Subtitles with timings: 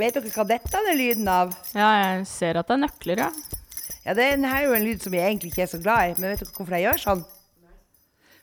[0.00, 1.50] Vet dere hva dette er lyden av?
[1.76, 3.30] Ja, jeg ser at det er nøkler, ja.
[4.06, 6.32] Ja, det er jo en lyd som jeg egentlig ikke er så glad i, men
[6.32, 7.26] vet dere hvorfor jeg gjør sånn?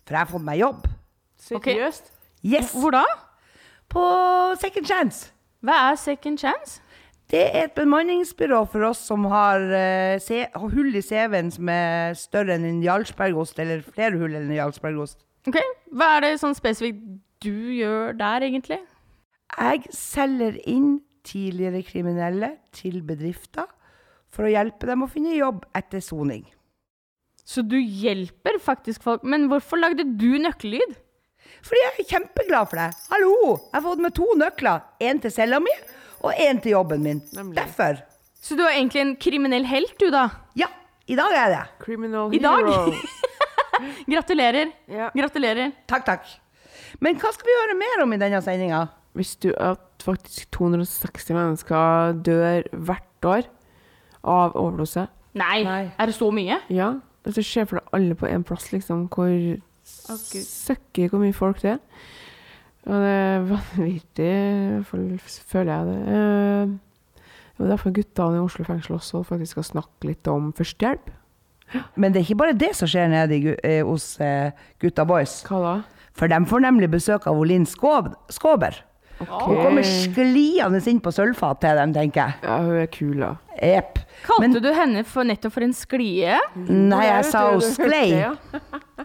[0.08, 0.86] For jeg har fått meg jobb.
[1.48, 2.12] Seriøst?
[2.46, 2.76] Yes!
[2.78, 3.04] Hvor da?
[3.92, 4.04] På
[4.62, 5.32] Second Chance.
[5.66, 6.82] Hva er second chance?
[7.28, 12.14] Det er et bemanningsbyrå for oss som har, uh, se, hull i CV-en som er
[12.16, 15.20] større enn en Jarlsbergost, eller flere hull enn en Jarlsbergost.
[15.50, 15.58] Ok,
[15.92, 17.02] Hva er det sånn spesifikt
[17.44, 18.80] du gjør der, egentlig?
[19.58, 23.68] Jeg selger inn tidligere kriminelle til bedrifter
[24.34, 26.46] for å hjelpe dem å finne jobb etter soning.
[27.48, 29.24] Så du hjelper faktisk folk.
[29.24, 30.98] Men hvorfor lagde du nøkkellyd?
[31.64, 32.90] Fordi jeg er kjempeglad for det.
[33.12, 33.36] Hallo!
[33.70, 34.84] Jeg har fått med to nøkler.
[35.08, 35.72] En til cella mi,
[36.28, 37.22] og en til jobben min.
[37.38, 37.56] Nemlig.
[37.62, 38.02] Derfor.
[38.44, 40.28] Så du er egentlig en kriminell helt, du, da?
[40.60, 40.68] Ja,
[41.08, 41.64] i dag er jeg det.
[41.86, 42.68] Criminal I dag?
[42.68, 42.94] hero.
[44.14, 44.76] Gratulerer.
[44.92, 45.10] Ja.
[45.16, 45.72] Gratulerer.
[45.90, 46.30] Takk, takk.
[47.04, 48.86] Men hva skal vi høre mer om i denne sendinga?
[49.18, 53.50] Visste du at faktisk 260 mennesker dør hvert år
[54.28, 55.08] av overdose?
[55.38, 55.84] Nei, Nei.
[55.94, 56.58] er det så mye?
[56.74, 56.94] Ja.
[57.28, 59.30] det du ser for deg alle på én plass, liksom, hvor
[59.88, 61.84] søkker hvor mye folk det er.
[62.88, 64.34] Og det er vanvittig,
[64.88, 66.02] føler jeg det.
[66.18, 66.76] Eh,
[67.58, 71.08] Det er derfor guttene i Oslo fengsel også faktisk skal snakke litt om førstehjelp.
[71.98, 75.40] Men det er ikke bare det som skjer nede eh, hos eh, gutta boys.
[75.50, 75.72] Hva da?
[76.18, 78.14] For de får nemlig besøk av Linn Skåb
[79.18, 79.48] Skåber.
[79.48, 82.34] Hun kommer skliende inn på sølvfat til dem, tenker jeg.
[82.44, 83.32] Ja, hun er kul, da.
[83.58, 84.00] Yep.
[84.28, 86.38] Kalte Men- du henne for nettopp for en sklie?
[86.56, 88.26] Nei, jeg sa hun sklei.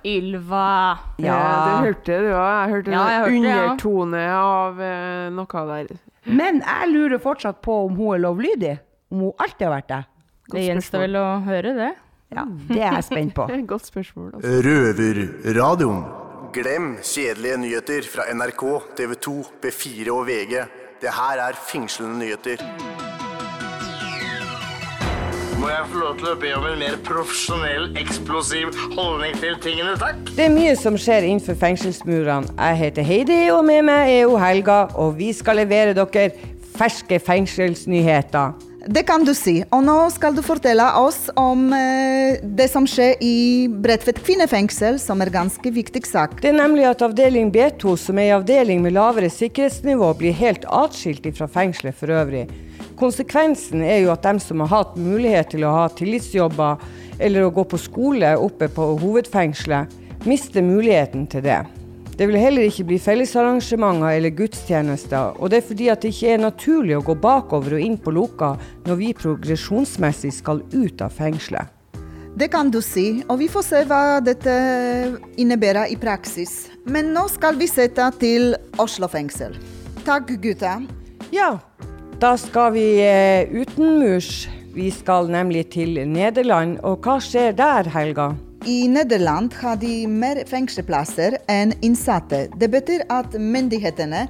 [0.05, 0.99] Ylva.
[1.19, 1.25] ja.
[1.27, 1.81] Ja.
[1.81, 2.53] Du hørte det, du òg.
[2.53, 4.39] Jeg hørte Ja, en undertone ja.
[4.43, 5.93] av uh, noe der.
[6.25, 8.79] Men jeg lurer fortsatt på om hun er lovlydig.
[9.11, 10.03] Om hun alltid har vært det.
[10.53, 11.93] Det gjenstår vel å høre det.
[12.33, 13.47] Ja, Det er jeg spent på.
[13.73, 14.35] Godt spørsmål.
[14.37, 14.61] Altså.
[14.67, 16.05] Røverradioen.
[16.53, 18.63] Glem kjedelige nyheter fra NRK,
[18.97, 19.33] TV 2,
[19.63, 20.59] B4 og VG.
[21.01, 22.61] Det her er fengslende nyheter.
[25.61, 28.69] Må jeg få lov til å be om en mer profesjonell, eksplosiv
[28.99, 30.21] holdning til tingene, takk?
[30.29, 32.53] Det er mye som skjer innenfor fengselsmurene.
[32.59, 36.29] Jeg heter Heidi, og med meg er jo Helga, og vi skal levere dere
[36.77, 38.72] ferske fengselsnyheter.
[38.87, 39.61] Det kan du si.
[39.71, 45.23] Og nå skal du fortelle oss om eh, det som skjer i Bredtvet kvinnefengsel, som
[45.23, 46.41] er ganske viktig sak.
[46.43, 50.67] Det er nemlig at avdeling B2, som er en avdeling med lavere sikkerhetsnivå, blir helt
[50.67, 52.49] atskilt fra fengselet for øvrig.
[52.99, 56.83] Konsekvensen er jo at de som har hatt mulighet til å ha tillitsjobber
[57.23, 59.95] eller å gå på skole oppe på hovedfengselet,
[60.27, 61.61] mister muligheten til det.
[62.13, 66.35] Det vil heller ikke bli fellesarrangementer eller gudstjenester, og det er fordi at det ikke
[66.35, 68.53] er naturlig å gå bakover og inn på Loka
[68.85, 71.73] når vi progresjonsmessig skal ut av fengselet.
[72.37, 74.53] Det kan du si, og vi får se hva dette
[75.41, 76.71] innebærer i praksis.
[76.89, 79.57] Men nå skal vi sette til Oslo fengsel.
[80.07, 80.79] Takk, gutta.
[81.33, 81.59] Ja,
[82.21, 84.47] da skal vi eh, utenmurs.
[84.73, 88.33] Vi skal nemlig til Nederland, og hva skjer der, Helga?
[88.65, 92.45] I Nederland har de mer fengselsplasser enn innsatte.
[92.55, 94.21] Det betyr at myndighetene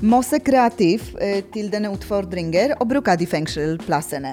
[0.00, 4.32] må se kreativt eh, til denne utfordringen og bruke de fengselsplassene.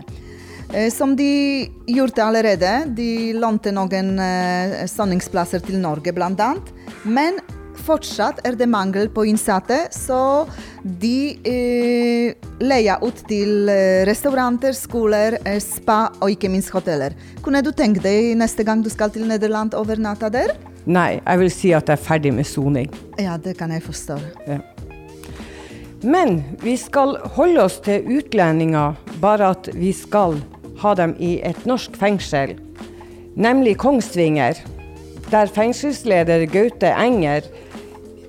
[0.71, 2.71] Eh, Som de gjorde allerede.
[2.95, 6.53] De lånte noen eh, soningsplasser til Norge, bl.a.
[7.03, 7.43] Men
[7.85, 10.45] fortsatt er det mangel på innsatte, så
[10.83, 17.15] de eh, leier ut til eh, restauranter, skoler, eh, spa og ikke minst hoteller.
[17.45, 20.55] Kunne du tenkt deg neste gang du skal til Nederland overnatte der?
[20.89, 22.89] Nei, jeg vil si at jeg er ferdig med soning.
[23.19, 24.19] Ja, det kan jeg forstå.
[25.99, 30.37] Men vi skal holde oss til utlendinger, bare at vi skal
[30.79, 32.55] ha dem i et norsk fengsel,
[33.35, 34.61] nemlig Kongsvinger,
[35.29, 37.45] der fengselsleder Gaute Enger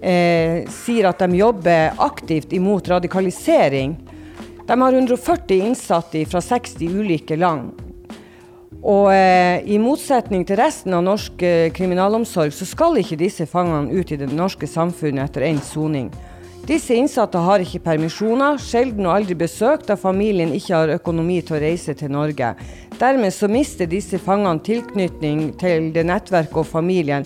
[0.02, 3.97] eh, sier at de jobber aktivt imot radikalisering.
[4.67, 7.73] De har 140 innsatte fra 60 ulike land.
[8.81, 13.93] Og eh, i motsetning til resten av norsk eh, kriminalomsorg, så skal ikke disse fangene
[13.93, 16.08] ut i det norske samfunnet etter endt soning.
[16.69, 21.56] Disse innsatte har ikke permisjoner, sjelden og aldri besøk da familien ikke har økonomi til
[21.56, 22.52] å reise til Norge.
[23.00, 27.25] Dermed så mister disse fangene tilknytning til det nettverket og familien,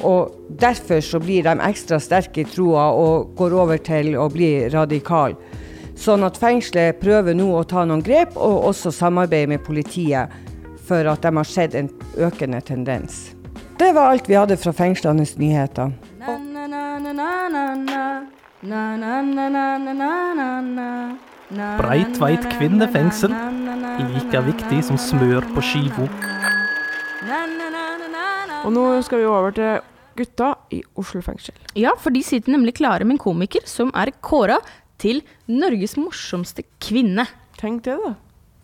[0.00, 4.68] og derfor så blir de ekstra sterke i troa og går over til å bli
[4.72, 5.36] radikale.
[5.98, 10.32] Sånn at fengselet prøver nå å ta noen grep, og også samarbeide med politiet,
[10.82, 13.36] for at de har sett en økende tendens.
[13.78, 15.92] Det var alt vi hadde fra fengslenes nyheter.
[21.78, 23.34] Breitveit kvinnefengsel.
[24.14, 26.08] Like viktig som smør på skiva.
[28.62, 29.80] Og nå skal vi over til
[30.18, 31.56] gutta i Oslo fengsel.
[31.78, 34.60] Ja, for de sitter nemlig klare med en komiker som er kåra
[35.02, 37.24] til Norges morsomste kvinne.
[37.58, 38.12] Tenk det, da.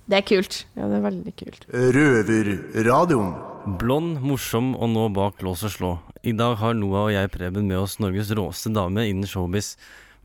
[0.09, 0.61] Det er kult.
[0.79, 1.67] Ja, det er veldig kult.
[1.97, 3.33] Røverradioen.
[3.81, 5.91] Blond, morsom og nå bak lås og slå.
[6.23, 9.75] I dag har Noah og jeg Preben med oss Norges råeste dame innen showbiz.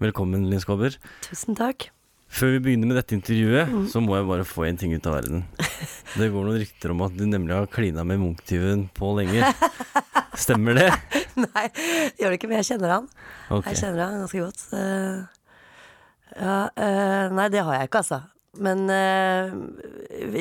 [0.04, 0.96] Velkommen, Linn Skåber.
[1.26, 1.90] Tusen takk.
[2.34, 5.20] Før vi begynner med dette intervjuet, så må jeg bare få en ting ut av
[5.20, 5.44] verden.
[6.18, 9.54] Det går noen rykter om at du nemlig har klina med Munch-tyven Pål Enger.
[10.38, 10.90] Stemmer det?
[11.46, 11.66] Nei,
[12.18, 13.08] gjør det ikke, men jeg kjenner han.
[13.50, 13.74] Okay.
[13.74, 14.64] Jeg kjenner han ganske godt.
[14.78, 15.44] Eh,
[16.34, 18.20] ja, eh, nei, det har jeg ikke, altså.
[18.66, 19.54] Men eh,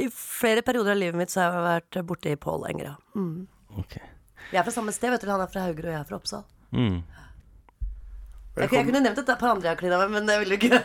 [0.03, 2.97] i flere perioder av livet mitt så har jeg vært borti Pål Enger, ja.
[3.17, 3.47] Mm.
[3.85, 4.05] Okay.
[4.50, 5.31] Vi er fra samme sted, vet du.
[5.33, 6.44] Han er fra Haugerud, og jeg er fra Oppsal.
[6.73, 7.03] Mm.
[8.53, 10.57] Jeg, jeg kunne nevnt et par andre jeg har klina med, men det vil du
[10.59, 10.81] ikke.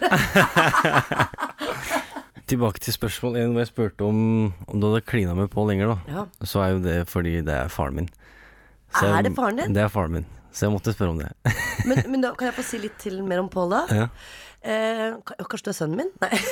[2.47, 4.19] Tilbake til spørsmål én, hvor jeg spurte om,
[4.71, 5.97] om du hadde klina med Pål lenger da.
[6.07, 6.23] Ja.
[6.47, 8.07] Så er jo det fordi det er faren min.
[8.95, 9.75] Så Er det faren din?
[9.75, 10.25] Det er faren min.
[10.55, 11.27] Så jeg måtte spørre om det.
[11.89, 13.81] Men, men da kan jeg få si litt til mer om Pål, da?
[13.91, 14.07] Ja.
[14.67, 16.11] Eh, ka- kanskje du er sønnen min?
[16.23, 16.31] Nei.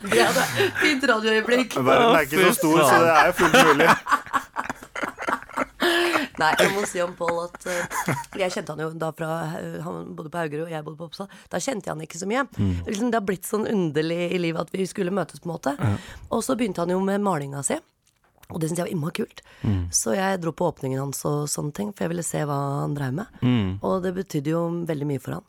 [0.00, 0.42] Det hadde
[0.80, 1.74] fint radioøyeblikk.
[1.86, 3.88] Verden er ikke så stor, så det er fullt mulig.
[6.40, 8.08] Nei, jeg må si om Pål at uh,
[8.40, 11.08] Jeg kjente han jo da fra uh, Han bodde på Haugerud, og jeg bodde på
[11.08, 11.30] Oppsal.
[11.52, 12.44] Da kjente jeg han ikke så mye.
[12.86, 15.74] Liksom, det har blitt sånn underlig i livet at vi skulle møtes, på en måte.
[16.30, 17.78] Og så begynte han jo med malinga si.
[18.50, 19.44] Og det syntes jeg var innmari kult.
[19.94, 22.96] Så jeg dro på åpningen hans og sånne ting, for jeg ville se hva han
[22.98, 23.40] drev med.
[23.86, 25.46] Og det betydde jo veldig mye for han.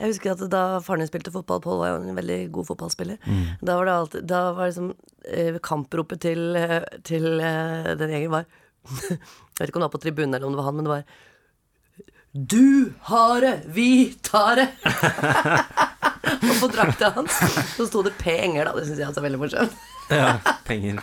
[0.00, 3.20] Jeg husker at da faren min spilte fotball, Pål var jo en veldig god fotballspiller,
[3.62, 4.88] da var det alltid Da var liksom
[5.30, 8.48] eh, kampropet til, eh, til eh, den gjengen var
[9.10, 10.94] Jeg vet ikke om det var på tribunen eller om det var han, men det
[10.94, 11.04] var
[12.32, 13.90] Du har det, vi
[14.24, 14.68] tar det!
[16.48, 17.40] og på drakta hans
[17.74, 18.74] så sto det penger, da.
[18.76, 19.80] Det syns jeg altså er veldig morsomt.
[20.10, 20.98] Ja, penger.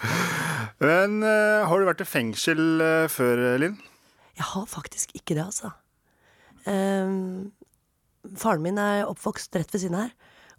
[0.83, 3.77] Men uh, har du vært i fengsel uh, før, Linn?
[4.35, 5.71] Jeg har faktisk ikke det, altså.
[6.67, 7.53] Um,
[8.35, 10.11] faren min er oppvokst rett ved siden her.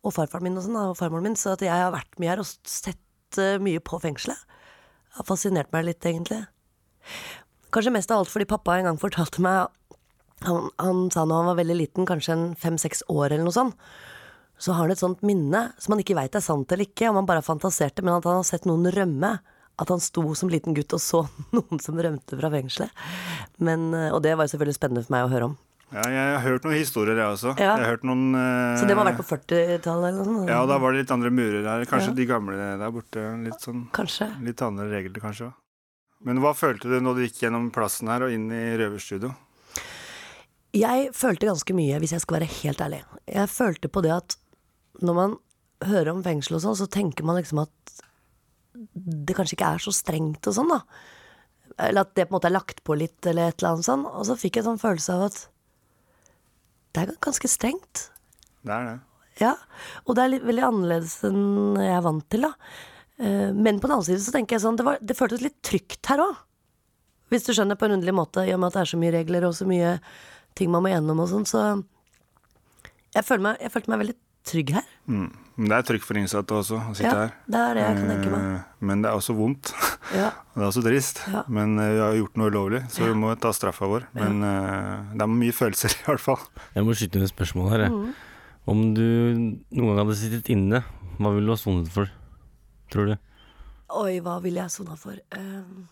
[0.06, 1.36] Og farfaren min og sånn, og farmoren min.
[1.38, 4.40] Så at jeg har vært mye her og sett uh, mye på fengselet.
[5.08, 6.40] Det har fascinert meg litt, egentlig.
[7.74, 9.66] Kanskje mest av alt fordi pappa en gang fortalte meg
[10.46, 13.74] Han, han sa når han var veldig liten, kanskje en fem-seks år eller noe sånt,
[14.58, 17.18] så har han et sånt minne som han ikke veit er sant eller ikke, om
[17.18, 19.32] han bare fantaserte, men at han har sett noen rømme.
[19.78, 21.20] At han sto som liten gutt og så
[21.54, 22.90] noen som rømte fra fengselet.
[23.62, 25.58] Men, eh, og det var jo selvfølgelig spennende for meg å høre om.
[25.94, 27.52] Ja, jeg har hørt noen historier, jeg også.
[27.56, 27.76] Ja.
[27.78, 30.50] Jeg har hørt noen eh, Så det må ha vært på 40-tallet eller noe sånt?
[30.50, 31.86] Ja, da var det litt andre murer her.
[31.88, 32.16] Kanskje Ja.
[32.18, 33.22] de gamle der borte.
[33.46, 33.86] Litt sånn
[34.42, 35.52] Litt andre regler, kanskje.
[36.26, 39.30] Men hva følte du når du gikk gjennom plassen her og inn i røverstudio?
[40.76, 43.02] Jeg følte ganske mye, hvis jeg skal være helt ærlig.
[43.30, 44.36] Jeg følte på det at
[45.00, 45.36] når man
[45.86, 47.72] hører om fengsel og sånn, så tenker man liksom at
[48.94, 50.82] det kanskje ikke er så strengt og sånn, da.
[51.88, 54.04] Eller at det på en måte er lagt på litt, eller et eller annet sånn.
[54.10, 55.40] Og så fikk jeg en sånn følelse av at
[56.94, 58.08] det er ganske strengt.
[58.66, 58.96] Det er det.
[59.38, 59.54] Ja,
[60.04, 62.52] og det er litt, veldig annerledes enn jeg er vant til, da.
[63.18, 65.58] Eh, Men på den annen side så tenker jeg sånn, det, var, det føltes litt
[65.66, 66.36] trygt her òg.
[67.32, 69.12] Hvis du skjønner, på en underlig måte, i og med at det er så mye
[69.12, 69.98] regler og så mye
[70.56, 71.64] ting man må gjennom og sånn, så
[73.14, 74.16] jeg, føler meg, jeg følte meg veldig
[74.48, 74.86] trygg her.
[75.12, 75.26] Mm.
[75.58, 77.32] Det er trygt for innsatte også å sitte Ja, her.
[77.50, 78.44] det er det jeg kan tenke meg.
[78.54, 79.72] Eh, Men det er også vondt.
[80.08, 80.30] Ja.
[80.54, 81.18] Det er også trist.
[81.28, 81.42] Ja.
[81.52, 84.06] Men eh, vi har gjort noe ulovlig, så vi må ta straffa vår.
[84.16, 86.40] Men det er mye følelser, i hvert fall.
[86.72, 87.84] Jeg må skyte inn et spørsmål her.
[87.92, 88.06] Mm.
[88.72, 90.80] Om du noen gang hadde sittet inne,
[91.18, 92.08] hva ville du ha sonet for,
[92.92, 93.14] tror du?
[93.98, 95.16] Oi, hva ville jeg sona for?
[95.32, 95.86] Uh,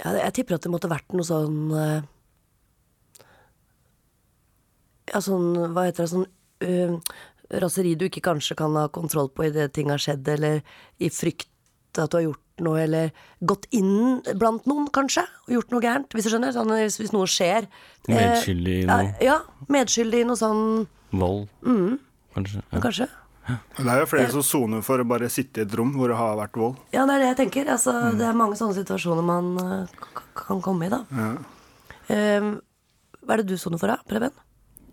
[0.00, 2.00] ja, jeg tipper at det måtte vært noe sånn uh,
[5.12, 6.26] Ja, sånn, hva heter det, sånn
[6.64, 7.16] uh,
[7.62, 10.62] raseri du ikke kanskje kan ha kontroll på idet ting har skjedd, eller
[11.02, 11.50] i frykt
[12.00, 13.10] at du har gjort noe, eller
[13.44, 16.54] gått inn blant noen, kanskje, og gjort noe gærent, hvis du skjønner?
[16.56, 17.68] Sånn, hvis, hvis noe skjer.
[18.08, 19.36] Medskyldig i ja, noe ja,
[19.72, 21.50] medskyldig i noe sånn, vold,
[22.32, 22.64] kanskje?
[22.70, 22.80] Ja.
[22.80, 23.10] kanskje.
[23.48, 26.16] Det er jo flere som soner for å bare sitte i et rom hvor det
[26.18, 26.76] har vært vold.
[26.94, 27.70] Ja, det er det jeg tenker.
[27.74, 30.08] Altså, Det er mange sånne situasjoner man eh,
[30.38, 31.00] kan komme i, da.
[31.10, 31.32] Ja.
[32.12, 32.52] Um,
[33.22, 34.34] hva er det du soner for, da, Preben?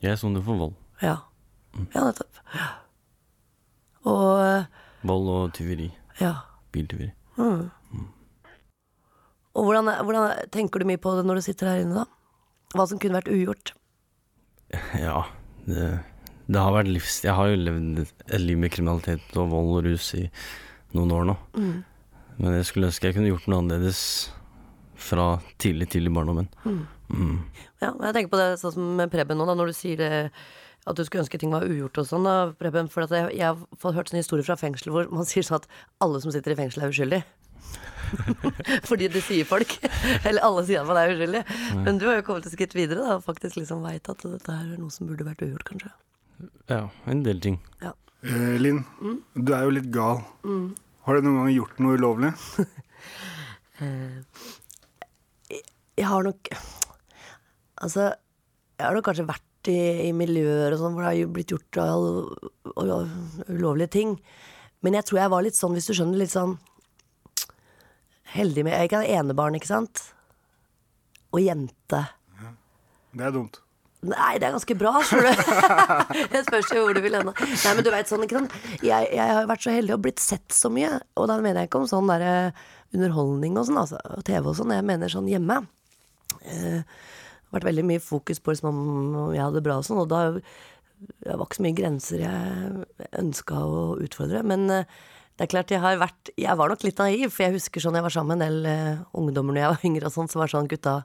[0.02, 0.76] Jeg soner for vold.
[1.04, 1.18] Ja.
[1.94, 2.40] Ja, nettopp.
[4.10, 4.66] Og eh,
[5.08, 5.92] Vold og tyveri.
[6.20, 6.34] ja.
[6.74, 7.12] Biltyveri.
[9.58, 12.06] Og hvordan, hvordan tenker du mye på det når du sitter her inne, da?
[12.78, 13.74] Hva som kunne vært ugjort?
[15.02, 15.24] Ja,
[15.66, 15.88] det,
[16.50, 17.20] det har vært livs...
[17.26, 20.26] Jeg har jo levd et liv med kriminalitet og vold og rus i
[20.98, 21.36] noen år nå.
[21.54, 21.76] Mm.
[22.40, 24.02] Men jeg skulle ønske jeg kunne gjort noe annerledes
[25.00, 25.28] fra
[25.62, 26.50] tidlig, tidlig i barndommen.
[26.66, 26.80] Mm.
[27.10, 27.36] Mm.
[27.84, 30.12] Ja, jeg tenker på det sånn som med Preben nå, da, når du sier det
[30.90, 32.90] at du skulle ønske ting var ugjort og sånn, da, Preben.
[32.90, 33.46] For at jeg, jeg
[33.86, 35.70] har hørt sånne historier fra fengsel hvor man sier sånn at
[36.02, 37.22] alle som sitter i fengsel, er uskyldig.
[38.90, 39.78] Fordi det sier folk.
[40.28, 41.46] Eller alle sier at man er uskyldig.
[41.86, 44.62] Men du har jo kommet et skritt videre da, og faktisk liksom veit at dette
[44.62, 45.94] her er noe som burde vært ugjort, kanskje.
[46.70, 47.58] Ja, en del ting.
[47.82, 47.94] Ja.
[48.24, 48.84] Eh, Linn,
[49.36, 50.22] du er jo litt gal.
[50.44, 50.76] Mm.
[51.08, 52.34] Har du noen gang gjort noe ulovlig?
[53.80, 54.18] Eh,
[55.50, 56.50] jeg- har nok
[57.82, 58.10] Altså,
[58.76, 61.54] jeg har nok kanskje vært i, i miljøer og sånn hvor det har jo blitt
[61.54, 62.10] gjort all,
[62.76, 63.08] all,
[63.48, 64.12] ulovlige ting.
[64.84, 66.58] Men jeg tror jeg var litt sånn, hvis du skjønner, litt sånn
[68.36, 70.04] heldig med Jeg er ikke enebarn, ikke sant?
[71.32, 72.04] Og jente.
[73.16, 73.62] Det er dumt.
[74.00, 75.40] Nei, det er ganske bra, tror du.
[76.32, 77.32] det spørs hvor du vil hen.
[77.36, 78.54] Nei, men du vet sånn, ikke sant.
[78.80, 80.94] Jeg, jeg har vært så heldig og blitt sett så mye.
[81.20, 82.62] Og da mener jeg ikke om sånn der eh,
[82.96, 84.00] underholdning og sånn, altså.
[84.16, 84.72] Og TV og sånn.
[84.78, 85.60] Jeg mener sånn hjemme.
[86.46, 89.88] Eh, det har vært veldig mye fokus på liksom, om jeg hadde det bra og
[89.90, 90.00] sånn.
[90.06, 94.48] Og da det var ikke så mye grenser jeg ønska å utfordre.
[94.48, 94.98] Men eh,
[95.36, 98.00] det er klart jeg har vært Jeg var nok litt naiv, for jeg husker sånn
[98.00, 100.48] jeg var sammen med en del ungdommer når jeg var yngre og sånn, så var
[100.48, 101.02] det sånn gutta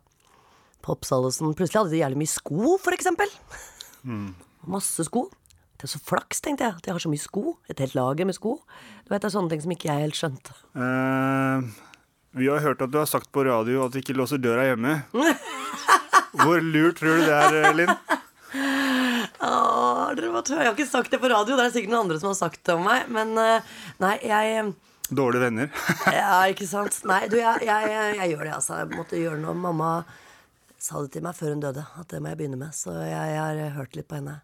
[0.85, 3.33] sånn Plutselig hadde de jævlig mye sko, for eksempel.
[4.69, 5.29] Masse sko.
[5.75, 7.57] Det er så flaks, tenkte jeg, at jeg har så mye sko.
[7.69, 8.59] Et helt lager med sko.
[9.05, 10.55] Du vet, Det er sånne ting som ikke jeg helt skjønte.
[10.76, 11.67] Uh,
[12.38, 15.03] vi har hørt at du har sagt på radio at du ikke låser døra hjemme.
[16.41, 17.93] Hvor lurt tror du det er, eh, Linn?
[19.45, 22.07] Åh, dere må tro, Jeg har ikke sagt det på radio, det er sikkert noen
[22.07, 23.07] andre som har sagt det om meg.
[23.12, 24.73] Men eh, nei, jeg
[25.14, 25.69] Dårlige venner.
[26.09, 26.97] Ja, ikke sant.
[27.05, 28.79] Nei, du, jeg, jeg, jeg gjør det, altså.
[28.81, 29.53] Jeg måtte gjøre noe.
[29.53, 29.91] Mamma
[30.85, 32.75] sa det til meg før hun døde, at det må jeg begynne med.
[32.76, 34.38] Så jeg, jeg har hørt litt på henne.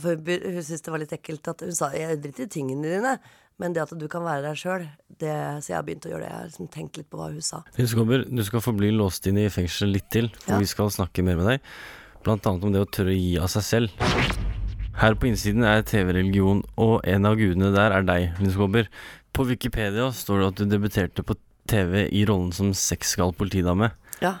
[0.00, 3.14] For hun syntes det var litt ekkelt at hun sa jeg driter i tingene dine,
[3.60, 4.86] men det at du kan være deg sjøl,
[5.20, 6.28] så jeg har begynt å gjøre det.
[6.30, 7.58] Jeg har liksom tenkt litt på hva hun sa.
[7.76, 10.60] Nils Gobber, du skal forbli låst inn i fengsel litt til, for Ja.
[10.62, 11.66] vi skal snakke mer med deg.
[12.24, 13.90] Blant annet om det å tørre å gi av seg selv.
[15.00, 18.88] Her på innsiden er TV-religion, og en av gudene der er deg, Nils Gobber.
[19.36, 21.36] På Wikipedia står det at du debuterte på
[21.70, 23.92] TV i rollen som sexgal politidame.
[24.24, 24.38] Ja,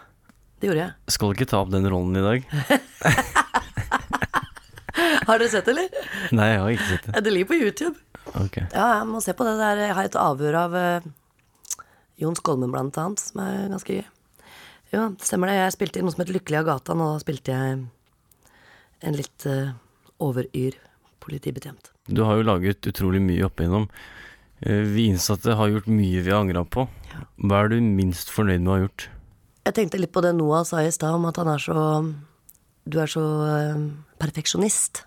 [0.60, 0.92] det gjorde jeg.
[1.16, 2.44] Skal ikke ta opp den rollen i dag.
[5.26, 6.08] Har dere sett det, eller?
[6.34, 7.22] Nei, jeg har ikke sett det.
[7.24, 7.96] Det ligger på YouTube.
[8.40, 8.56] Ok.
[8.74, 9.82] Ja, jeg må se på det der.
[9.86, 11.06] Jeg har et avhør av uh,
[12.20, 14.06] Jon Skolmen, blant annet, som er ganske gøy.
[14.90, 15.56] Ja, det stemmer det.
[15.60, 17.78] Jeg spilte i noe som het Lykkelig av gata, og da spilte jeg
[19.06, 19.70] en litt uh,
[20.20, 20.76] overyr
[21.22, 21.92] politibetjent.
[22.10, 23.86] Du har jo laget utrolig mye opp igjennom.
[24.60, 26.88] Eh, Vi innsatte har gjort mye vi har angra på.
[27.40, 29.06] Hva er du minst fornøyd med å ha gjort?
[29.66, 31.80] Jeg tenkte litt på det Noah sa i stad, om at han er så
[32.88, 33.82] Du er så eh,
[34.20, 35.04] perfeksjonist.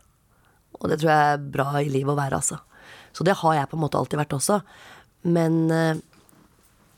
[0.79, 2.59] Og det tror jeg er bra i livet å være, altså.
[3.13, 4.59] Så det har jeg på en måte alltid vært også.
[5.33, 6.03] Men eh,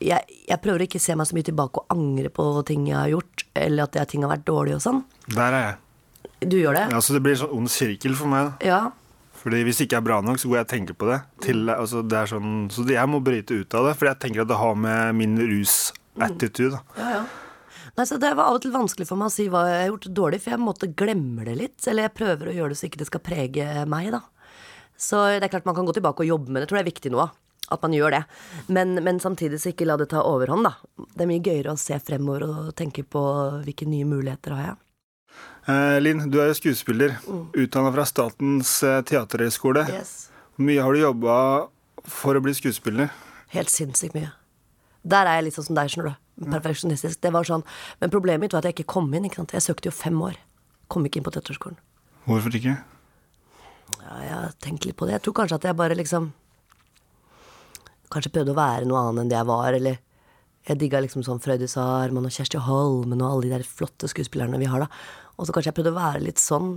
[0.04, 2.98] jeg, jeg prøver ikke å se meg så mye tilbake og angre på ting jeg
[2.98, 5.02] har gjort, eller at ting har vært dårlige og sånn.
[5.32, 5.76] Der er jeg.
[6.52, 6.84] Du gjør det?
[6.92, 8.50] Ja, så det blir sånn ond sirkel for meg.
[8.50, 8.68] da.
[8.68, 8.80] Ja.
[9.40, 11.20] Fordi Hvis det ikke er bra nok, så går jeg og tenker på det.
[11.44, 14.42] Til, altså, det er sånn, så jeg må bryte ut av det, for jeg tenker
[14.44, 16.80] at det har med min rusattitude.
[16.98, 17.24] Ja, ja.
[17.96, 19.90] Nei, så Det var av og til vanskelig for meg å si hva jeg har
[19.90, 21.78] gjort dårlig, for jeg måtte glemme det litt.
[21.88, 24.20] Eller jeg prøver å gjøre det så ikke det skal prege meg, da.
[24.96, 26.66] Så det er klart man kan gå tilbake og jobbe med det.
[26.66, 27.28] Jeg tror det er viktig nå.
[27.66, 28.22] At man gjør det.
[28.70, 31.06] Men, men samtidig så ikke la det ta overhånd, da.
[31.16, 33.22] Det er mye gøyere å se fremover og tenke på
[33.64, 34.76] hvilke nye muligheter har jeg.
[35.72, 37.16] Eh, Linn, du er jo skuespiller.
[37.26, 37.42] Mm.
[37.64, 39.82] Utdanna fra Statens eh, teaterhøgskole.
[39.90, 40.14] Yes.
[40.54, 41.38] Hvor mye har du jobba
[42.06, 43.10] for å bli skuespiller?
[43.56, 44.30] Helt sinnssykt mye.
[45.06, 46.22] Der er jeg litt sånn som deg, skjønner du.
[46.36, 47.20] Perfeksjonistisk.
[47.24, 47.64] Det var sånn.
[48.00, 49.24] Men problemet mitt var at jeg ikke kom inn.
[49.24, 49.54] ikke sant?
[49.56, 50.36] Jeg søkte jo fem år.
[50.92, 51.78] Kom ikke inn på teaterskolen.
[52.26, 52.74] Hvorfor ikke?
[54.02, 55.16] Ja, jeg har tenkt litt på det.
[55.16, 56.32] Jeg tror kanskje at jeg bare liksom
[58.12, 59.96] Kanskje prøvde å være noe annet enn det jeg var, eller
[60.66, 64.58] Jeg digga liksom sånn Frøydis Arman og Kjersti Holmen og alle de der flotte skuespillerne
[64.58, 64.88] vi har, da.
[65.38, 66.70] Og så kanskje jeg prøvde å være litt sånn,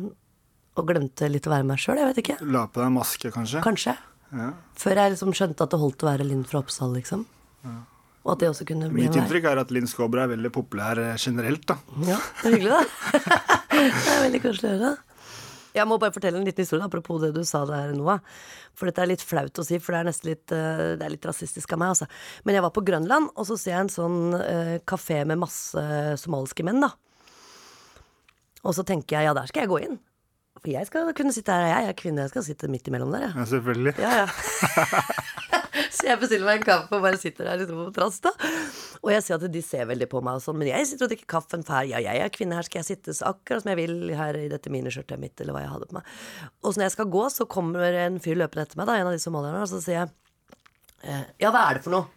[0.78, 1.98] og glemte litt å være meg sjøl.
[1.98, 2.36] Jeg vet ikke.
[2.54, 3.64] La på deg en maske, kanskje?
[3.66, 3.96] Kanskje.
[4.30, 4.52] Ja.
[4.78, 7.26] Før jeg liksom skjønte at det holdt å være Linn fra Oppsal, liksom.
[8.26, 11.00] Og at det også kunne bli Mitt inntrykk er at Linn Skåber er veldig populær
[11.02, 11.66] eh, generelt.
[11.70, 11.78] da.
[12.08, 13.30] Ja, det er hyggelig, da.
[13.76, 14.96] det er veldig koselig å høre.
[15.78, 18.20] Jeg må bare fortelle en liten historie apropos det du sa der, Noah.
[18.78, 21.14] For dette er litt flaut å si, for det er nesten litt, eh, det er
[21.14, 21.94] litt rasistisk av meg.
[21.96, 22.10] Altså.
[22.44, 25.86] Men jeg var på Grønland, og så ser jeg en sånn uh, kafé med masse
[26.20, 26.92] somaliske menn, da.
[28.66, 30.00] Og så tenker jeg ja, der skal jeg gå inn.
[30.60, 33.30] For jeg skal kunne sitte her, jeg er kvinne, jeg skal sitte midt imellom der,
[33.30, 33.38] jeg.
[33.38, 33.96] Ja, selvfølgelig.
[34.04, 35.56] Ja, ja.
[35.90, 38.20] Så jeg bestiller meg en kaffe og bare sitter der liksom på trass.
[39.00, 41.14] Og jeg ser at de ser veldig på meg, og sånn, men jeg sitter og
[41.14, 44.38] drikker kaffen, ja, jeg er kvinne, her skal jeg sitte akkurat som jeg vil her
[44.38, 46.16] i dette miniskjørtet mitt, eller hva jeg hadde på meg.
[46.62, 49.12] Og så når jeg skal gå, så kommer en fyr løpende etter meg, da, en
[49.12, 50.10] av de somalierne, og så sier jeg
[51.08, 52.10] eh, Ja, hva er det for noe?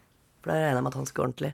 [0.43, 1.53] For da regner jeg med at han skal ordentlig.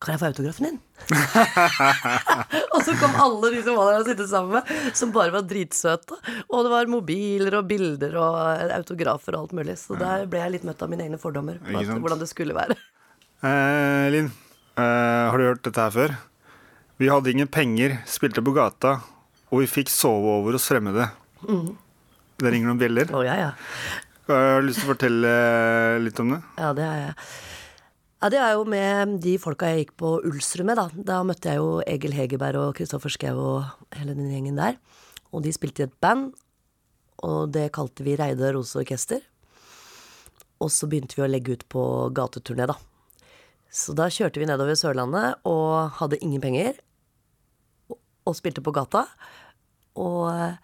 [0.00, 0.76] Kan jeg få autografen din?
[2.74, 5.44] og så kom alle de som var der og sitter sammen med, som bare var
[5.44, 6.16] dritsøte.
[6.46, 8.38] Og det var mobiler og bilder og
[8.78, 9.76] autografer og alt mulig.
[9.82, 11.60] Så der ble jeg litt møtt av mine egne fordommer.
[11.68, 12.78] Hvordan det skulle være.
[13.44, 14.32] Eh, Linn,
[14.80, 16.16] eh, har du hørt dette her før?
[17.00, 18.98] Vi hadde ingen penger, spilte på gata,
[19.52, 21.10] og vi fikk sove over hos fremmede.
[21.44, 21.76] Mm.
[22.40, 23.12] Det ringer noen bjeller.
[23.16, 23.52] Oh, ja, ja.
[24.32, 26.42] Har du lyst til å fortelle eh, litt om det?
[26.56, 27.14] Ja, det har jeg.
[28.20, 30.88] Ja, det er jo med de folka jeg gikk på Ulsrud med, da.
[30.92, 34.76] Da møtte jeg jo Egil Hegerberg og Kristoffer Schou og hele den gjengen der.
[35.32, 36.34] Og de spilte i et band,
[37.24, 39.22] og det kalte vi Reidar Rose Orkester.
[40.60, 42.76] Og så begynte vi å legge ut på gateturné, da.
[43.72, 46.74] Så da kjørte vi nedover Sørlandet og hadde ingen penger.
[47.88, 49.06] og- Og spilte på gata.
[49.96, 50.56] Og eh,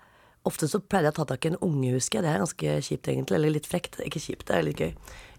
[0.44, 2.22] ofte så pleide jeg å ta tak i en unge, husker jeg.
[2.22, 3.34] Det er ganske kjipt, egentlig.
[3.34, 3.96] Eller litt frekt.
[4.04, 4.94] Ikke kjipt, det er litt gøy.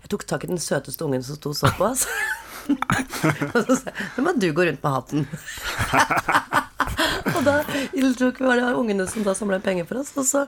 [0.08, 2.06] Jeg tok tak i den søteste ungen som sto og så på oss.
[3.52, 5.26] og så sa jeg Nå må du gå rundt med hatten.
[7.36, 7.56] og da
[8.16, 10.14] tok vi var det ungene som da samla penger for oss.
[10.16, 10.46] Og så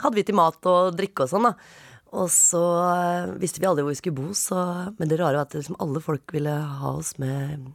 [0.00, 1.52] hadde vi til mat og drikke og sånn, da.
[2.16, 4.56] Og så eh, visste vi aldri hvor vi skulle bo, så
[4.96, 7.68] Men det rare var at liksom alle folk ville ha oss med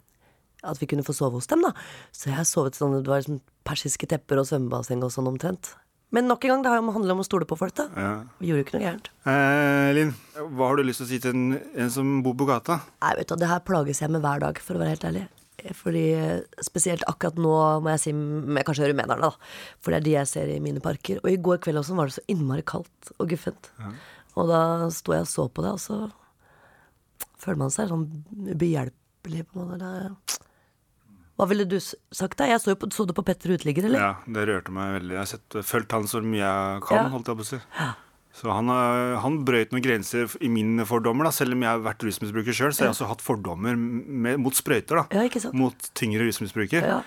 [0.65, 1.75] At vi kunne få sove hos dem, da.
[2.10, 5.75] Så jeg sovet sånn Det var liksom persiske tepper og svømmebasseng og sånn omtrent.
[6.13, 7.88] Men nok en gang, det handler om å stole på folk, da.
[7.98, 8.10] Ja.
[8.38, 9.08] Vi gjorde jo ikke noe gærent.
[9.25, 10.12] Eh, Linn,
[10.53, 11.55] hva har du lyst til å si til en,
[11.86, 12.84] en som bor på gata?
[13.01, 15.24] Nei, vet du, det her plages jeg med hver dag, for å være helt ærlig.
[15.79, 19.32] Fordi eh, Spesielt akkurat nå må jeg si med kanskje rumenerne, da.
[19.82, 21.22] For det er de jeg ser i mine parker.
[21.24, 23.72] Og i går kveld også var det så innmari kaldt og guffent.
[24.38, 24.62] Og da
[24.93, 25.98] sto jeg og så på det, og så
[27.41, 28.05] føler man seg sånn
[28.53, 30.39] ubehjelpelig, på en måte.
[31.40, 32.46] Hva ville du sagt da?
[32.46, 34.00] Jeg så, på, så det på Petter Uteligger, eller?
[34.00, 35.13] Ja, det rørte meg veldig.
[35.16, 37.10] Jeg har sett, fulgt han så mye jeg kan, Ja.
[37.10, 37.60] holdt jeg på å si.
[38.34, 41.32] Så han, har- han brøyt noen grenser i mine fordommer, da.
[41.32, 42.72] selv om jeg har vært rusmisbruker sjøl.
[42.74, 45.02] Så jeg har også hatt fordommer med, mot sprøyter.
[45.04, 45.06] da.
[45.26, 45.52] Ja?
[45.54, 46.82] Mot tyngre rusmisbruker.
[46.82, 47.02] Ja.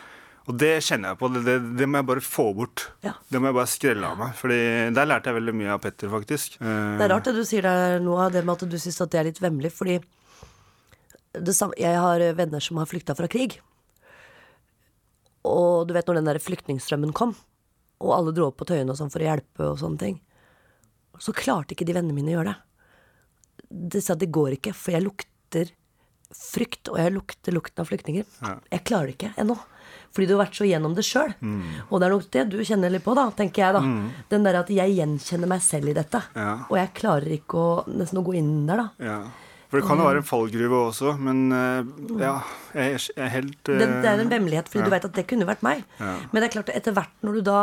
[0.47, 1.27] Og det kjenner jeg på.
[1.35, 2.85] Det, det, det må jeg bare få bort.
[3.03, 4.35] Det må jeg bare skrelle av meg.
[4.39, 4.59] Fordi
[4.95, 6.59] der lærte jeg veldig mye av Petter, faktisk.
[6.63, 9.11] Eh, Det er rart det du sier der nå, det med at du syns at
[9.11, 9.99] det er litt vemmelig, fordi
[11.35, 13.59] det samme, jeg har venner som har flykta fra krig.
[15.47, 17.35] Og du vet når den der flyktningstrømmen kom,
[18.03, 20.21] og alle dro opp på Tøyen og sånn for å hjelpe og sånne ting,
[21.23, 22.59] så klarte ikke de vennene mine å gjøre det.
[23.97, 25.73] De sa det går ikke, for jeg lukter
[26.35, 28.27] frykt, og jeg lukter lukten av flyktninger.
[28.43, 28.53] Ja.
[28.75, 29.57] Jeg klarer det ikke ennå.
[30.15, 31.33] Fordi du har vært så gjennom det sjøl.
[31.45, 31.65] Mm.
[31.87, 33.83] Og det er nok det du kjenner litt på, da, tenker jeg, da.
[33.85, 34.07] Mm.
[34.33, 36.23] Den der at jeg gjenkjenner meg selv i dette.
[36.37, 36.53] Ja.
[36.67, 38.89] Og jeg klarer ikke å nesten å gå inn der, da.
[39.11, 39.19] Ja.
[39.77, 41.89] For det kan jo være en fallgruve også, men eh,
[42.23, 42.37] ja,
[42.73, 44.87] jeg er, jeg er helt eh, Det, det er en vemmelighet, fordi ja.
[44.89, 45.83] du vet at det kunne vært meg.
[46.01, 46.15] Ja.
[46.31, 47.59] Men det er klart, etter hvert når du da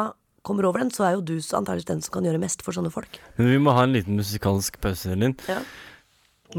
[0.46, 2.94] kommer over den, så er jo du antakeligvis den som kan gjøre mest for sånne
[2.94, 3.18] folk.
[3.40, 5.34] Men vi må ha en liten musikalsk pause, Elin.
[5.50, 5.58] Ja.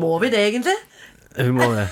[0.00, 0.74] Må vi det, egentlig?
[1.38, 1.86] Vi må det.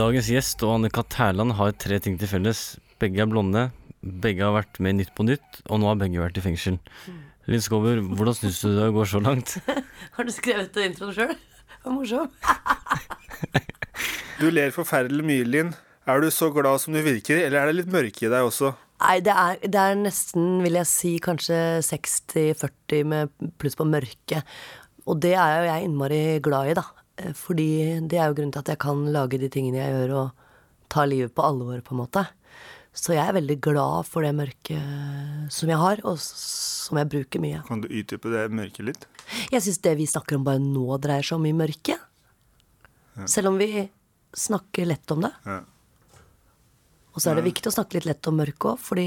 [0.00, 1.20] Dagens gjest og Anne-Kat.
[1.20, 2.78] Hærland har tre ting til felles.
[3.02, 3.68] Begge er blonde,
[4.00, 6.80] begge har vært med i Nytt på Nytt, og nå har begge vært i fengsel.
[7.50, 9.56] Linn Skåber, hvordan syns du det går så langt?
[10.16, 11.36] Har du skrevet introen sjøl?
[11.84, 12.30] Var morsom.
[14.40, 15.72] Du ler forferdelig mye, Linn.
[16.08, 18.70] Er du så glad som du virker, eller er det litt mørke i deg også?
[19.02, 24.40] Nei, det er, det er nesten, vil jeg si, kanskje 60-40 med pluss på mørke.
[25.04, 26.86] Og det er jo jeg innmari glad i, da.
[27.20, 27.68] Eh, Fordi
[28.08, 31.04] det er jo grunnen til at jeg kan lage de tingene jeg gjør, og ta
[31.04, 32.24] livet på alvor, på en måte.
[32.92, 37.40] Så jeg er veldig glad for det mørket som jeg har, og som jeg bruker
[37.42, 37.60] mye.
[37.68, 39.04] Kan du utdype det mørket litt?
[39.52, 42.00] Jeg syns det vi snakker om bare nå, dreier seg om i mørket.
[43.30, 43.84] Selv om vi
[44.34, 45.30] snakker lett om det.
[45.46, 45.60] Ja.
[47.14, 47.50] Og så er det Ja.
[47.50, 49.06] viktig å snakke litt lett om mørket òg, fordi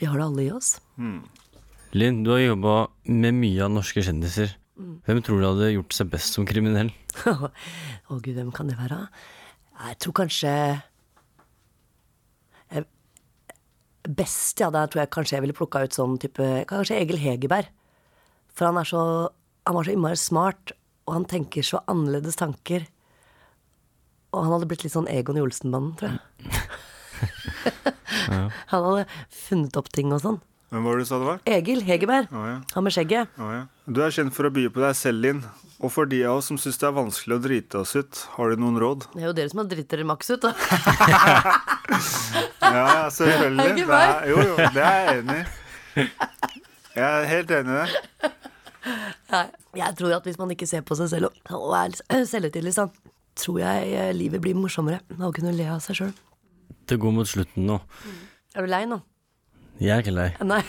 [0.00, 0.80] vi har det alle i oss.
[1.96, 4.56] Linn, du har jobba med mye av norske kjendiser.
[4.78, 5.00] Mm.
[5.06, 6.90] Hvem tror du hadde gjort seg best som kriminell?
[8.10, 9.08] Å gud, hvem kan det være?
[9.86, 10.52] Jeg tror kanskje
[12.70, 12.84] eh,
[14.08, 14.70] Best, ja.
[14.74, 17.70] Da tror jeg kanskje jeg ville plukka ut sånn type Kanskje Egil Hegerberg.
[18.56, 19.02] For han er så
[19.66, 20.70] Han var så innmari smart,
[21.08, 22.84] og han tenker så annerledes tanker.
[24.30, 26.52] Og han hadde blitt litt sånn Egon i Olsenbanden, tror jeg.
[28.28, 30.38] Han hadde funnet opp ting og sånn.
[30.72, 31.38] Hvem var det du sa det var?
[31.46, 32.32] Egil Hegerberg.
[32.34, 32.56] Oh, ja.
[32.74, 33.36] Han med skjegget.
[33.38, 33.62] Oh, ja.
[33.86, 35.44] Du er kjent for å by på deg selv, Linn.
[35.76, 38.50] Og for de av oss som syns det er vanskelig å drite oss ut, har
[38.50, 39.06] du noen råd?
[39.12, 40.54] Det er jo dere som har dritt dere maks ut, da.
[42.66, 43.66] Ja, selvfølgelig.
[43.66, 46.06] Er det er, jo, jo, det er jeg enig i.
[46.96, 48.30] Jeg er helt enig i det.
[49.30, 49.44] Nei,
[49.78, 52.88] Jeg tror at hvis man ikke ser på seg selv og, er litt selvhøytidelig, så
[53.38, 56.14] tror jeg eh, livet blir morsommere av å kunne le av seg sjøl.
[56.88, 57.78] Det går mot slutten nå.
[58.56, 58.98] Er du lei nå?
[59.82, 60.28] Jeg er ikke lei.
[60.52, 60.62] Nei.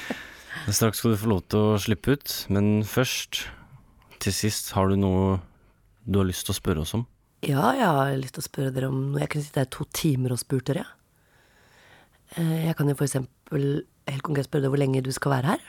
[0.70, 3.42] Straks skal du få lov til å slippe ut, men først,
[4.22, 5.38] til sist, har du noe
[6.04, 7.04] du har lyst til å spørre oss om?
[7.44, 9.20] Ja, jeg har lyst til å spørre dere om noe.
[9.22, 10.84] Jeg kunne sitte her i to timer og spurt dere.
[12.36, 13.68] Eh, Jeg kan jo for eksempel
[14.10, 15.64] helt konkret spørre deg hvor lenge du skal være her.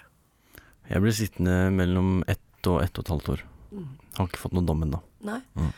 [0.91, 3.43] Jeg blir sittende mellom ett og ett og et halvt år.
[3.71, 3.88] Mm.
[4.17, 4.99] Har ikke fått noen dom ennå.
[5.23, 5.71] Mm.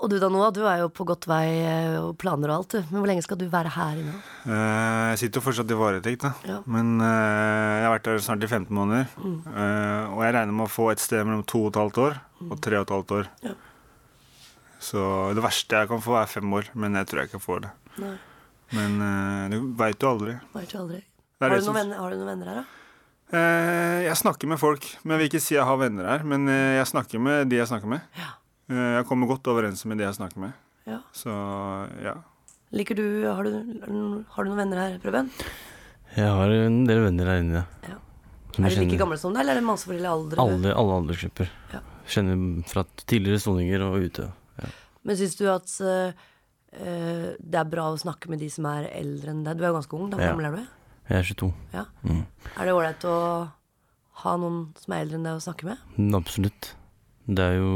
[0.00, 2.72] Og du da, Noah, du er jo på godt vei eh, og planer og alt,
[2.72, 2.88] du.
[2.88, 4.14] Men hvor lenge skal du være her inne?
[4.46, 6.30] Uh, jeg sitter jo fortsatt i varetekt, da.
[6.48, 6.56] Ja.
[6.64, 9.10] Men uh, jeg har vært der snart i 15 måneder.
[9.20, 9.36] Mm.
[9.44, 12.16] Uh, og jeg regner med å få et sted mellom to og et halvt år
[12.46, 13.30] og tre og et halvt år.
[13.44, 13.54] Ja.
[14.80, 15.04] Så
[15.36, 17.76] det verste jeg kan få, er fem år, men jeg tror jeg ikke får det.
[18.00, 18.16] Nei,
[18.78, 19.00] Men
[19.52, 20.38] du veit jo aldri.
[20.56, 21.02] vet jo aldri.
[21.42, 23.42] Har du, venner, har du noen venner her, da?
[24.08, 26.24] Jeg snakker med folk, men jeg vil ikke si jeg har venner her.
[26.24, 28.08] Men jeg snakker med de jeg snakker med.
[28.16, 28.32] Eh,
[28.70, 30.52] jeg kommer godt overens med de jeg snakker med.
[30.86, 31.00] Ja.
[31.12, 31.30] Så
[32.02, 32.14] ja.
[32.72, 35.30] Liker du Har du, har du noen venner her, Preben?
[36.16, 37.64] Jeg har en del venner her inne.
[37.86, 37.98] Ja.
[38.54, 40.42] Som Er de like gamle som deg, eller er det masse forskjellige aldre?
[40.42, 41.50] Alle, alle aldersgrupper.
[41.74, 41.80] Ja.
[42.10, 44.26] Kjenner fra tidligere soninger og ute.
[44.58, 44.70] Ja.
[45.06, 46.24] Men syns du at eh,
[46.74, 49.58] eh, det er bra å snakke med de som er eldre enn deg?
[49.60, 50.18] Du er jo ganske ung, da.
[50.18, 50.32] Hvor Ja.
[50.34, 50.66] gammel er du?
[51.10, 51.52] Jeg er 22.
[51.74, 51.84] Ja.
[52.06, 52.24] Mm.
[52.58, 53.16] Er det ålreit å
[54.24, 56.14] ha noen som er eldre enn deg å snakke med?
[56.18, 56.72] Absolutt.
[57.30, 57.72] Det er jo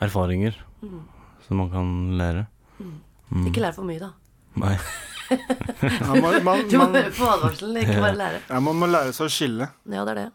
[0.00, 1.00] erfaringer Mm.
[1.46, 2.46] som man kan lære.
[2.78, 2.94] Mm.
[3.32, 3.46] Mm.
[3.50, 4.12] Ikke lær for mye, da.
[4.56, 4.76] Nei.
[5.82, 8.40] Ja, man, man, Du må høre på advarselen, ikke bare lære.
[8.48, 9.66] ja, man må lære seg å skille.
[9.90, 10.26] Ja, det er det.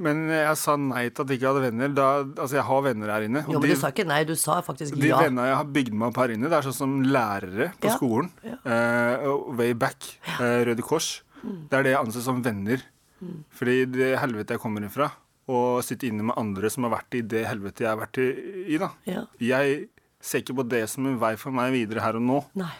[0.00, 1.90] Men jeg sa nei til at jeg ikke hadde venner.
[1.94, 3.42] Da, altså, jeg har venner her inne.
[3.44, 5.18] og Jo, men de- du sa ikke nei, du sa faktisk De ja.
[5.20, 7.96] vennene jeg har bygd meg opp her inne, det er sånn som lærere på Ja.
[7.98, 8.30] skolen.
[8.42, 8.56] Ja.
[8.64, 10.02] Uh, way back.
[10.40, 11.20] Uh, Røde Kors.
[11.44, 11.68] Mm.
[11.68, 12.82] Det er det jeg anser som venner.
[13.22, 13.44] Mm.
[13.52, 15.10] Fordi det helvete jeg kommer ifra,
[15.50, 18.78] og sitte inne med andre som har vært i det helvete jeg har vært i,
[18.80, 18.92] da.
[19.10, 19.24] Ja.
[19.42, 19.80] Jeg
[20.20, 22.38] ser ikke på det som en vei for meg videre her og nå.
[22.60, 22.70] Nei.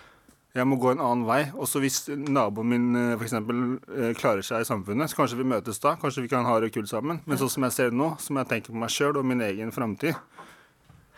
[0.50, 1.44] Jeg må gå en annen vei.
[1.62, 3.60] Også hvis naboen min eh, for eksempel,
[3.94, 5.92] eh, klarer seg i samfunnet, så kanskje vi møtes da.
[6.00, 7.20] Kanskje vi kan ha det kult sammen.
[7.24, 9.44] Men sånn som jeg ser det nå, må jeg tenke på meg sjøl og min
[9.46, 10.18] egen framtid.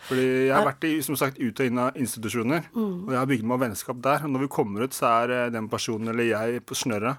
[0.03, 3.05] Fordi jeg har vært i, som sagt, ut og inn av institusjoner, Mm.
[3.07, 4.23] og jeg har bygd meg vennskap der.
[4.27, 7.15] Og når vi kommer ut, så er eh, den personen eller jeg på snørra.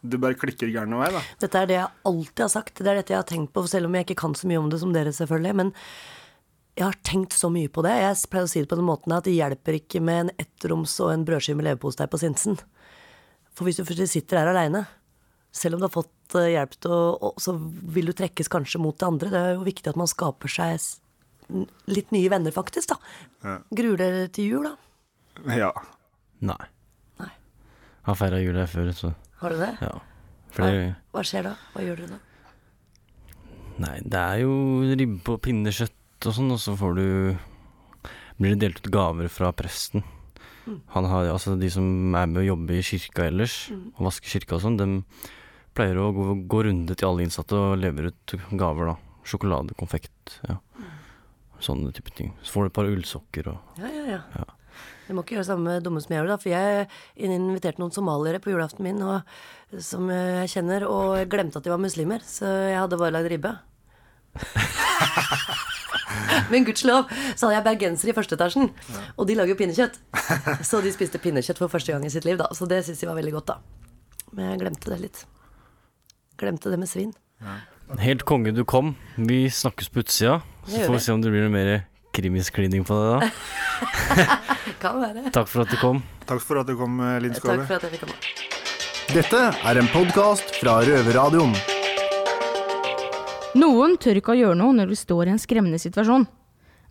[0.00, 1.20] Det bare klikker gæren vei, da.
[1.42, 2.78] Dette er det jeg alltid har sagt.
[2.78, 4.68] Det er dette jeg har tenkt på, selv om jeg ikke kan så mye om
[4.70, 5.56] det som dere, selvfølgelig.
[5.58, 5.72] Men
[6.78, 7.96] jeg har tenkt så mye på det.
[7.98, 10.94] Jeg pleier å si det på den måten at det hjelper ikke med en ettroms
[11.02, 12.60] og en brødskive med leverpostei på Sinsen.
[13.58, 14.84] For hvis du først sitter der aleine,
[15.50, 16.76] selv om du har fått eh, hjelp
[17.40, 19.30] Så vil du trekkes kanskje mot det andre.
[19.32, 20.78] Det er jo viktig at man skaper seg
[21.88, 22.98] litt nye venner, faktisk, da.
[23.42, 23.54] Ja.
[23.74, 25.56] Gruer dere til jul, da?
[25.56, 25.70] Ja.
[26.44, 26.60] Nei.
[28.08, 29.70] Har feira jul her før, så Har du det?
[29.84, 29.92] Ja.
[30.54, 31.52] Flere Hva skjer da?
[31.74, 32.20] Hva gjør dere da?
[33.78, 34.54] Nei, det er jo
[34.98, 37.04] ribbe og pinnekjøtt og sånn, og så får du
[38.38, 40.04] Blir det delt ut gaver fra presten.
[40.66, 40.80] Mm.
[40.94, 43.92] Han har, altså De som er med å jobbe i kirka ellers, Mm.
[43.96, 45.02] og vaske kirka og sånn, de
[45.74, 48.96] pleier å gå, gå runde til alle innsatte og lever ut gaver, da.
[49.24, 50.58] Sjokolade, konfekt, ja.
[51.60, 52.32] Sånne type ting.
[52.42, 54.20] Så får du et par ullsokker og Ja, ja, ja.
[54.38, 54.44] Ja.
[55.08, 56.42] Jeg må ikke gjøre det samme dumme som jeg gjorde, da.
[56.42, 59.24] For jeg inviterte noen somaliere på julaften min, og,
[59.80, 62.20] som jeg kjenner, og jeg glemte at de var muslimer.
[62.28, 63.54] Så jeg hadde bare lagd ribbe.
[66.52, 68.70] Men gudskjelov så hadde jeg bergensere i første etasjen,
[69.16, 69.98] og de lager jo pinnekjøtt.
[70.66, 72.50] Så de spiste pinnekjøtt for første gang i sitt liv, da.
[72.56, 73.58] Så det syns de var veldig godt, da.
[74.36, 75.24] Men jeg glemte det litt.
[76.38, 77.14] Glemte det med svin.
[77.98, 78.94] Helt konge du kom.
[79.16, 80.98] Vi snakkes på utsida, så får vi.
[80.98, 81.72] vi se om det blir noe mer
[82.18, 83.30] krimiskliding på det da.
[84.82, 85.30] Kan være.
[85.34, 86.02] Takk for at du kom.
[86.28, 87.66] Takk for at du kom, eh, Linn Takk Skåle.
[87.70, 88.18] for at jeg fikk komme.
[89.08, 91.54] Dette er en podkast fra Røverradioen.
[93.58, 96.26] Noen tør ikke å gjøre noe når de står i en skremmende situasjon.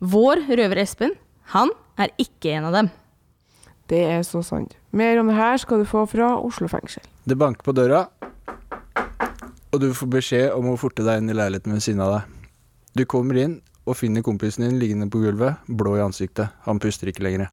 [0.02, 1.14] Vår røver Espen,
[1.54, 1.70] han
[2.02, 2.90] er ikke en av dem.
[3.88, 4.74] Det er så sant.
[4.92, 7.06] Mer om det her skal du få fra Oslo fengsel.
[7.30, 8.08] Det banker på døra,
[9.72, 12.36] og du får beskjed om å forte deg inn i leiligheten ved siden av deg.
[12.98, 16.52] Du kommer inn og finner kompisen din liggende på gulvet, blå i ansiktet.
[16.68, 17.50] Han puster ikke lenger.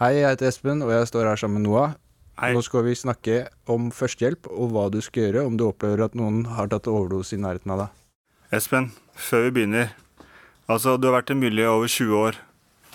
[0.00, 1.94] Hei, jeg heter Espen, og jeg står her sammen med Noah.
[2.42, 6.14] Nå skal vi snakke om førstehjelp og hva du skal gjøre om du opplever at
[6.18, 7.98] noen har tatt overdose i nærheten av deg.
[8.56, 9.92] Espen, før vi begynner.
[10.72, 12.40] Altså, du har vært i miljøet over 20 år.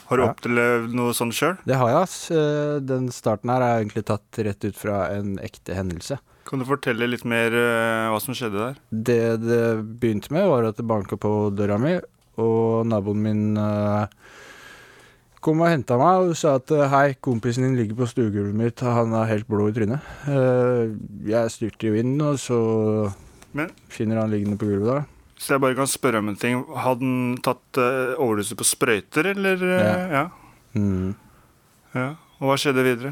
[0.07, 0.29] Har du Ja.
[0.33, 1.57] opplevd noe sånt sjøl?
[1.65, 2.31] Det har jeg, ass.
[2.31, 6.17] Eh, Den starten her er egentlig tatt rett ut fra en ekte hendelse.
[6.45, 8.75] Kan du fortelle litt mer eh, hva som skjedde der?
[8.91, 11.99] Det det begynte med, var at det banka på døra mi,
[12.41, 14.07] og naboen min eh,
[15.43, 18.83] kom og henta meg og sa at eh, hei, kompisen din ligger på stuegulvet mitt,
[18.83, 20.09] han er helt blå i trynet.
[20.29, 20.95] Eh,
[21.29, 22.59] jeg styrte jo inn, og så
[23.57, 25.03] Men- finner han liggende på gulvet da.
[25.37, 26.63] Så jeg bare kan spørre om en ting.
[26.73, 29.61] Hadde han tatt uh, overdose på sprøyter, eller?
[29.61, 30.23] Uh, ja.
[30.73, 31.11] Mm.
[31.93, 32.07] ja.
[32.41, 33.11] Og hva skjedde videre?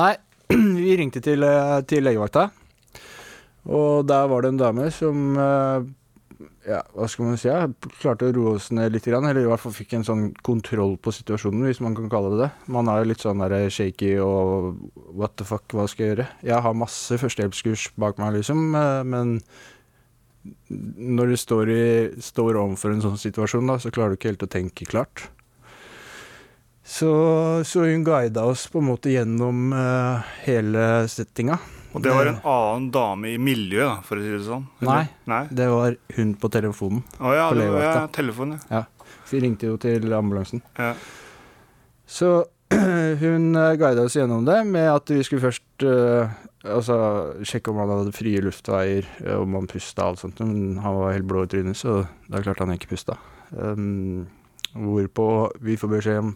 [0.00, 0.14] Nei,
[0.80, 1.44] vi ringte til,
[1.84, 2.46] til legevakta.
[3.68, 5.36] Og der var det en dame som
[6.68, 7.66] ja, hva skal man si, ja,
[8.00, 11.14] klarte å roe oss ned litt, eller i hvert fall fikk en sånn kontroll på
[11.14, 12.50] situasjonen, hvis man kan kalle det det.
[12.72, 16.30] Man er jo litt sånn der shaky og what the fuck, hva skal jeg gjøre?
[16.46, 18.64] Jeg har masse førstehjelpskurs bak meg, liksom,
[19.08, 19.38] men
[20.96, 21.84] når du står, i,
[22.22, 25.28] står overfor en sånn situasjon, da, så klarer du ikke helt å tenke klart.
[26.82, 27.12] Så,
[27.64, 31.60] så hun guida oss på en måte gjennom uh, hele settinga.
[31.92, 34.64] Og det var en annen dame i miljøet, for å si det sånn?
[34.86, 37.02] Nei, Nei, det var hun på telefonen.
[37.20, 38.82] Å ja, det var ja, telefonen, ja.
[38.82, 39.18] ja.
[39.42, 40.60] Ringte jo til ambulansen.
[40.76, 40.92] Ja.
[42.08, 42.32] Så
[43.22, 46.32] hun uh, guida oss gjennom det med at vi skulle først uh,
[46.64, 46.96] altså,
[47.48, 50.42] sjekke om han hadde frie luftveier, om han pusta og alt sånt.
[50.44, 53.18] Men han var helt blå i trynet, så da klarte han ikke pusta.
[53.52, 54.28] Um,
[54.72, 55.26] hvorpå
[55.64, 56.34] vi får beskjed om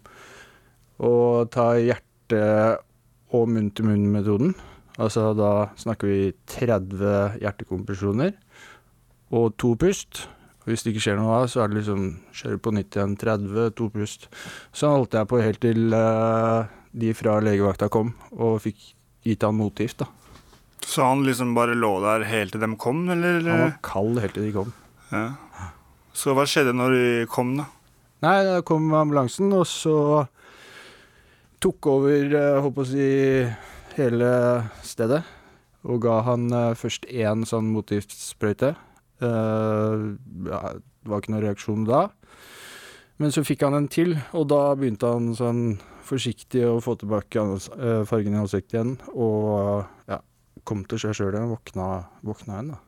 [1.04, 1.12] å
[1.52, 2.78] ta hjerte-
[3.34, 4.54] og munn-til-munn-metoden.
[4.96, 8.32] Altså da snakker vi 30 hjertekompresjoner
[9.36, 10.24] og to pust.
[10.66, 13.14] Hvis det ikke skjer noe da, så er det liksom kjøre på nytt igjen.
[13.20, 14.26] 30, to pust.
[14.74, 18.88] Så holdt jeg på helt til uh, de fra legevakta kom og fikk
[19.26, 20.08] gitt han motgift, da.
[20.86, 23.40] Så han liksom bare lå der helt til dem kom, eller?
[23.42, 24.74] Han var kald helt til de kom.
[25.10, 25.24] Ja.
[26.16, 27.66] Så hva skjedde når de kom, da?
[28.24, 29.96] Nei, da kom ambulansen, og så
[31.62, 33.08] tok over, uh, håper å si
[33.98, 34.30] hele
[34.86, 35.24] stedet
[35.86, 38.74] og ga han uh, først én sånn motgiftsprøyte.
[39.22, 40.16] Uh,
[40.48, 42.06] ja, det var ikke noen reaksjon da.
[43.22, 47.42] Men så fikk han en til, og da begynte han sånn forsiktig å få tilbake
[47.42, 48.96] uh, fargen i ansiktet igjen.
[49.14, 50.20] Og ja,
[50.68, 51.90] kom til seg sjøl igjen, våkna,
[52.26, 52.82] våkna igjen, da.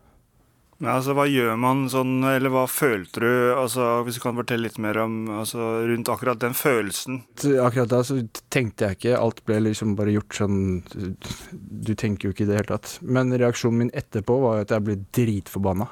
[0.79, 4.69] Ja, altså, hva gjør man sånn, eller hva følte du, altså, hvis du kan fortelle
[4.69, 7.25] litt mer om altså, rundt akkurat den følelsen?
[7.65, 8.21] Akkurat da så
[8.55, 12.61] tenkte jeg ikke, alt ble liksom bare gjort sånn Du tenker jo ikke i det
[12.61, 12.95] hele tatt.
[13.03, 15.89] Men reaksjonen min etterpå var at jeg ble dritforbanna.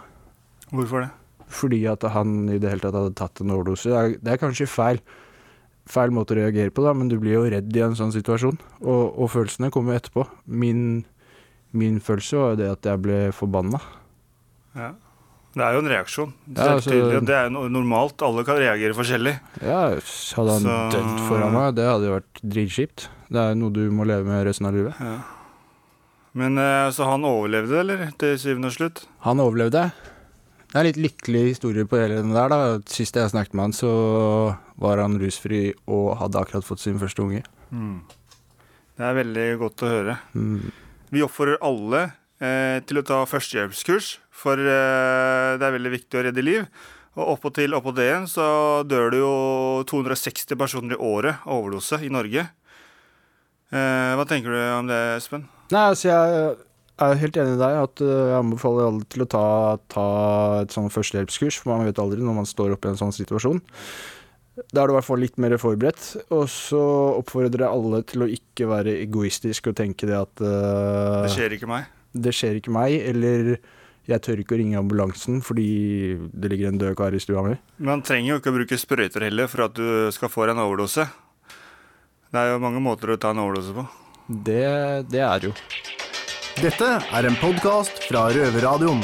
[0.71, 1.11] Hvorfor det?
[1.51, 3.91] Fordi at han i det hele tatt hadde tatt en overdose.
[3.91, 5.03] Det er, det er kanskje feil,
[5.91, 8.63] feil måte å reagere på, da, men du blir jo redd i en sånn situasjon.
[8.87, 10.31] Og, og følelsene kommer jo etterpå.
[10.47, 10.83] Min,
[11.75, 13.83] min følelse var jo det at jeg ble forbanna.
[14.77, 14.93] Ja.
[15.57, 16.33] Det er jo en reaksjon.
[16.45, 18.21] Det, ja, altså, det er jo normalt.
[18.27, 19.33] Alle kan reagere forskjellig.
[19.65, 20.75] Ja, hadde han så...
[20.93, 23.07] dødd foran meg, det hadde jo vært dritskipt.
[23.33, 25.01] Det er noe du må leve med resten av livet.
[25.01, 25.15] Ja.
[26.37, 28.05] Men eh, Så han overlevde, eller?
[28.21, 29.07] Til syvende og slutt?
[29.25, 29.87] Han overlevde.
[30.67, 32.53] Det er litt lykkelig historie på hele den der.
[32.53, 32.77] da.
[32.93, 33.93] Sist jeg snakket med han, så
[34.77, 37.41] var han rusfri og hadde akkurat fått sin første unge.
[37.73, 38.03] Mm.
[38.97, 40.21] Det er veldig godt å høre.
[40.37, 40.69] Mm.
[41.17, 42.03] Vi oppfordrer alle
[42.45, 46.69] eh, til å ta førstehjelpskurs for eh, det er veldig viktig å redde liv.
[47.17, 48.47] Og oppåtil oppå det igjen så
[48.85, 49.33] dør det jo
[49.89, 52.45] 260 personer i året av overdose i Norge.
[53.73, 55.47] Eh, hva tenker du om det, Espen?
[55.73, 56.57] Nei, altså jeg
[57.03, 57.79] er helt enig i deg.
[57.87, 59.47] at eh, Jeg anbefaler alle til å ta,
[59.93, 60.09] ta
[60.63, 63.63] et sånn førstehjelpskurs, for man vet aldri når man står oppe i en sånn situasjon.
[64.73, 66.13] Da er du i hvert fall litt mer forberedt.
[66.33, 66.81] Og så
[67.19, 71.57] oppfordrer jeg alle til å ikke være egoistisk og tenke det at uh, Det skjer
[71.59, 71.91] ikke meg?
[72.17, 73.59] Det skjer ikke meg, eller
[74.07, 75.69] jeg tør ikke å ringe ambulansen fordi
[76.31, 77.57] det ligger en død kar i stua mi.
[77.83, 81.09] Man trenger jo ikke å bruke sprøyter heller for at du skal få en overdose.
[82.31, 83.87] Det er jo mange måter å ta en overdose på.
[84.27, 85.53] Det, det er jo.
[86.57, 89.03] Dette er en podkast fra Røverradioen.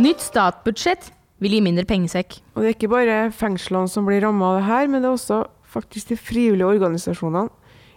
[0.00, 1.10] Nytt statsbudsjett
[1.44, 2.38] vil gi mindre pengesekk.
[2.54, 5.16] Og det er ikke bare fengslene som blir ramma av det her, men det er
[5.16, 7.48] også faktisk de frivillige organisasjonene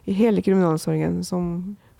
[0.07, 1.47] i hele kriminalomsorgen som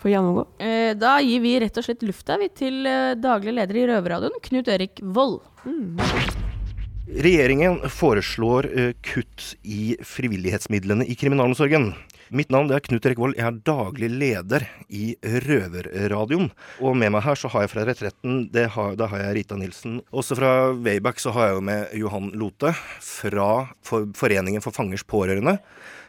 [0.03, 0.45] få gjennomgå?
[0.59, 4.71] Eh, da gir vi rett og slett lufta til eh, daglig leder i Røverradioen, Knut
[4.71, 5.39] Erik Vold.
[5.63, 5.95] Mm.
[7.23, 11.91] Regjeringen foreslår uh, kutt i frivillighetsmidlene i kriminalomsorgen.
[12.33, 13.35] Mitt navn er Knut Erik Vold.
[13.37, 16.47] Jeg er daglig leder i Røverradioen.
[16.81, 19.99] Og med meg her så har jeg fra Retretten, har, da har jeg Rita Nilsen.
[20.09, 22.73] Også fra Wayback så har jeg jo med Johan Lote
[23.05, 23.49] fra
[23.85, 25.59] for Foreningen for fangers pårørende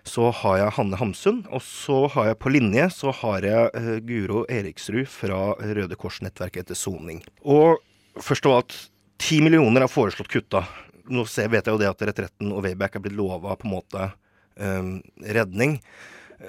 [0.05, 1.45] så har jeg Hanne Hamsun.
[1.53, 6.65] Og så har jeg på linje så har jeg uh, Guro Eriksrud fra Røde Kors-nettverket
[6.65, 7.23] etter soning.
[7.41, 7.81] Og
[8.21, 8.77] først av alt,
[9.21, 10.65] ti millioner er foreslått kutta.
[11.13, 14.13] Nå vet jeg jo det at Retretten og Wayback er blitt lova på en måte
[14.57, 15.79] redning.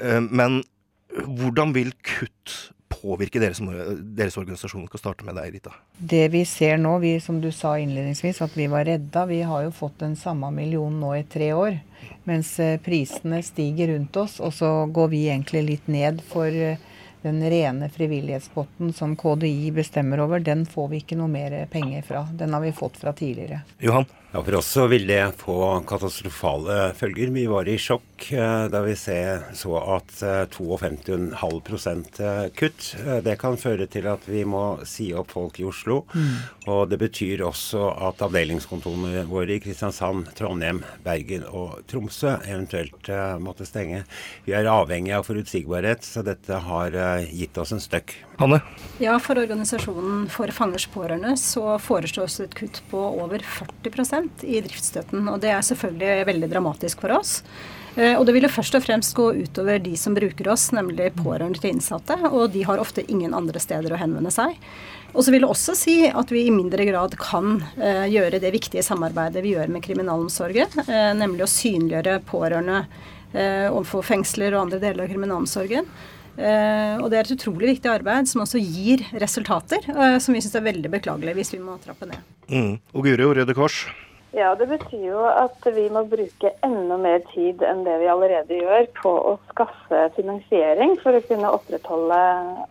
[0.02, 0.62] Um, men
[1.16, 2.56] hvordan vil kutt
[2.90, 3.60] påvirke deres,
[4.18, 4.88] deres organisasjon?
[4.90, 5.74] skal starte med deg, Rita.
[5.98, 9.26] Det vi ser nå, vi, som du sa innledningsvis, at vi var redda.
[9.30, 11.80] Vi har jo fått den samme millionen nå i tre år.
[12.26, 16.92] Mens eh, prisene stiger rundt oss, og så går vi egentlig litt ned for eh,
[17.26, 22.20] Den rene frivillighetspotten som KDI bestemmer over, den får vi ikke noe mer penger fra.
[22.30, 23.64] Den har vi fått fra tidligere.
[23.82, 24.06] Johan?
[24.36, 25.56] Ja, For oss så vil det få
[25.88, 27.30] katastrofale følger.
[27.32, 32.90] Vi var i sjokk eh, da vi så at eh, 52,5 eh, kutt.
[33.00, 36.02] Eh, det kan føre til at vi må si opp folk i Oslo.
[36.12, 36.36] Mm.
[36.68, 43.08] Og det betyr også at avdelingskontorene våre i Kristiansand, Trondheim, Bergen og Tromsø eventuelt
[43.40, 44.04] måtte stenge.
[44.44, 47.00] Vi er avhengig av forutsigbarhet, så dette har
[47.32, 48.18] gitt oss en støkk.
[48.42, 48.60] Hanne?
[49.00, 55.26] Ja, for organisasjonen For fangers pårørende så foreslås et kutt på over 40 i driftsstøtten.
[55.32, 57.40] Og det er selvfølgelig veldig dramatisk for oss.
[57.96, 61.62] Eh, Og det ville først og fremst gå utover de som bruker oss, nemlig pårørende
[61.62, 62.18] til innsatte.
[62.32, 64.58] Og de har ofte ingen andre steder å henvende seg.
[65.16, 68.52] Og så vil det også si at vi i mindre grad kan eh, gjøre det
[68.52, 72.86] viktige samarbeidet vi gjør med kriminalomsorgen, eh, nemlig å synliggjøre pårørende
[73.36, 75.90] overfor fengsler og andre deler av kriminalomsorgen.
[76.36, 80.42] Uh, og det er et utrolig viktig arbeid som også gir resultater, uh, som vi
[80.44, 82.26] syns er veldig beklagelig hvis vi må trappe ned.
[82.52, 82.74] Mm.
[82.92, 83.86] Og Guro, Røde Kors?
[84.36, 88.58] Ja, det betyr jo at vi må bruke enda mer tid enn det vi allerede
[88.60, 92.18] gjør på å skaffe finansiering for å kunne opprettholde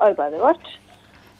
[0.05, 0.67] arbeidet vårt.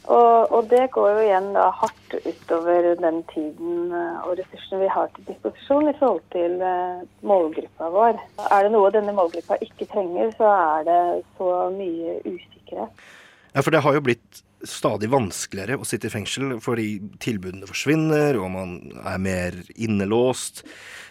[0.05, 4.89] Og, og det går jo igjen da hardt utover den tiden eh, og ressursene vi
[4.93, 8.19] har til disposisjon i forhold til eh, målgruppa vår.
[8.45, 10.99] Er det noe denne målgruppa ikke trenger, så er det
[11.39, 13.07] så mye usikkerhet.
[13.55, 16.89] Ja, for det har jo blitt stadig vanskeligere å sitte i fengsel fordi
[17.23, 20.65] tilbudene forsvinner, og man er mer innelåst.
[20.65, 21.05] Uh,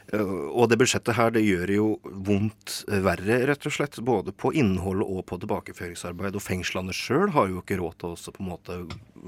[0.53, 1.87] Og det budsjettet her, det gjør jo
[2.27, 3.97] vondt verre, rett og slett.
[4.05, 6.37] Både på innholdet og på tilbakeføringsarbeid.
[6.37, 8.77] Og fengslene sjøl har jo ikke råd til å på en måte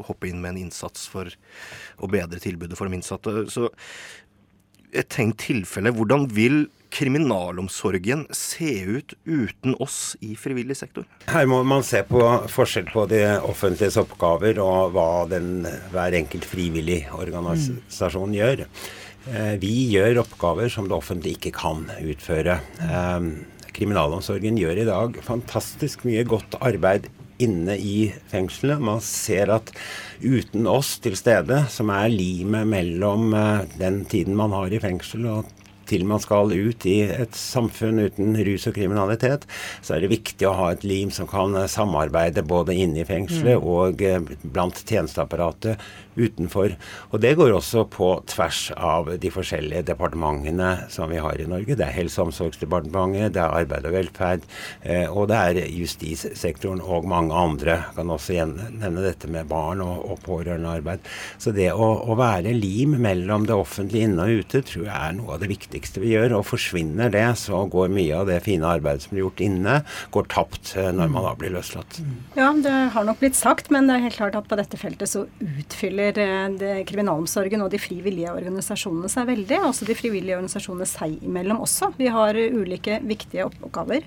[0.06, 1.32] hoppe inn med en innsats for
[1.96, 3.46] å bedre tilbudet for de innsatte.
[3.52, 3.70] Så
[4.92, 11.04] et tenkt tilfelle, hvordan vil kriminalomsorgen se ut uten oss i frivillig sektor?
[11.28, 12.20] Her må man se på
[12.52, 18.64] forskjell på det offentliges oppgaver og hva den, hver enkelt frivillig organisasjon gjør.
[19.26, 22.60] Eh, Vi gjør oppgaver som det offentlige ikke kan utføre.
[22.80, 23.28] Eh,
[23.76, 27.10] Kriminalomsorgen gjør i dag fantastisk mye godt arbeid
[27.42, 28.80] inne i fengselet.
[28.82, 29.72] Man ser at
[30.22, 35.28] uten oss til stede, som er limet mellom eh, den tiden man har i fengsel
[35.32, 35.52] og
[35.86, 39.46] til man skal ut i et samfunn uten rus og kriminalitet,
[39.86, 43.56] så er det viktig å ha et lim som kan samarbeide både inne i fengselet
[43.56, 43.68] Mm.
[43.70, 45.78] og eh, blant tjenesteapparatet
[46.16, 46.74] utenfor.
[47.12, 51.76] Og det går også på tvers av de forskjellige departementene som vi har i Norge.
[51.76, 54.46] Det er Helse- og omsorgsdepartementet, det er Arbeid og velferd,
[54.82, 57.78] eh, og det er justissektoren og mange andre.
[57.86, 61.04] Jeg kan også nevne dette med barn og, og pårørendearbeid.
[61.42, 65.16] Så det å, å være lim mellom det offentlige inne og ute tror jeg er
[65.18, 66.38] noe av det viktigste vi gjør.
[66.40, 69.78] Og forsvinner det, så går mye av det fine arbeidet som blir gjort inne,
[70.14, 72.00] går tapt eh, når man da blir løslatt.
[72.38, 75.10] Ja, det har nok blitt sagt, men det er helt klart at på dette feltet
[75.10, 79.60] så utfyller eh, det, kriminalomsorgen og de frivillige organisasjonene seg veldig.
[79.68, 81.92] Også de frivillige organisasjonene seg imellom også.
[81.98, 84.06] Vi har ulike viktige oppgaver.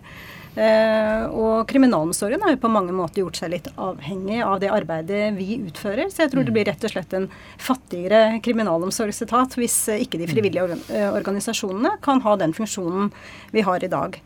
[0.58, 5.36] Eh, og kriminalomsorgen har jo på mange måter gjort seg litt avhengig av det arbeidet
[5.38, 6.10] vi utfører.
[6.10, 7.30] Så jeg tror det blir rett og slett en
[7.62, 13.14] fattigere kriminalomsorgsetat hvis eh, ikke de frivillige organ eh, organisasjonene kan ha den funksjonen
[13.54, 14.20] vi har i dag.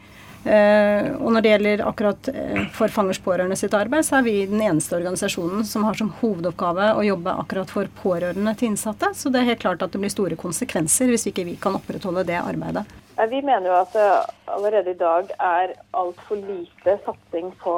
[0.44, 4.34] Eh, og når det gjelder akkurat eh, for fangers pårørende sitt arbeid, så er vi
[4.50, 9.14] den eneste organisasjonen som har som hovedoppgave å jobbe akkurat for pårørende til innsatte.
[9.16, 12.26] Så det er helt klart at det blir store konsekvenser hvis ikke vi kan opprettholde
[12.28, 12.84] det arbeidet.
[13.30, 14.08] Vi mener jo at det
[14.52, 17.76] allerede i dag er altfor lite satsing på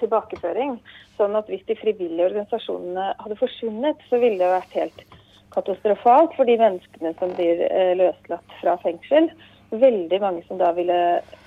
[0.00, 0.78] tilbakeføring.
[1.18, 5.04] Sånn at hvis de frivillige organisasjonene hadde forsvunnet, så ville det vært helt
[5.54, 9.30] katastrofalt for de menneskene som blir eh, løslatt fra fengsel.
[9.70, 11.37] Veldig mange som da ville eh,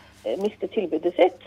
[0.42, 1.44] miste tilbudet sitt.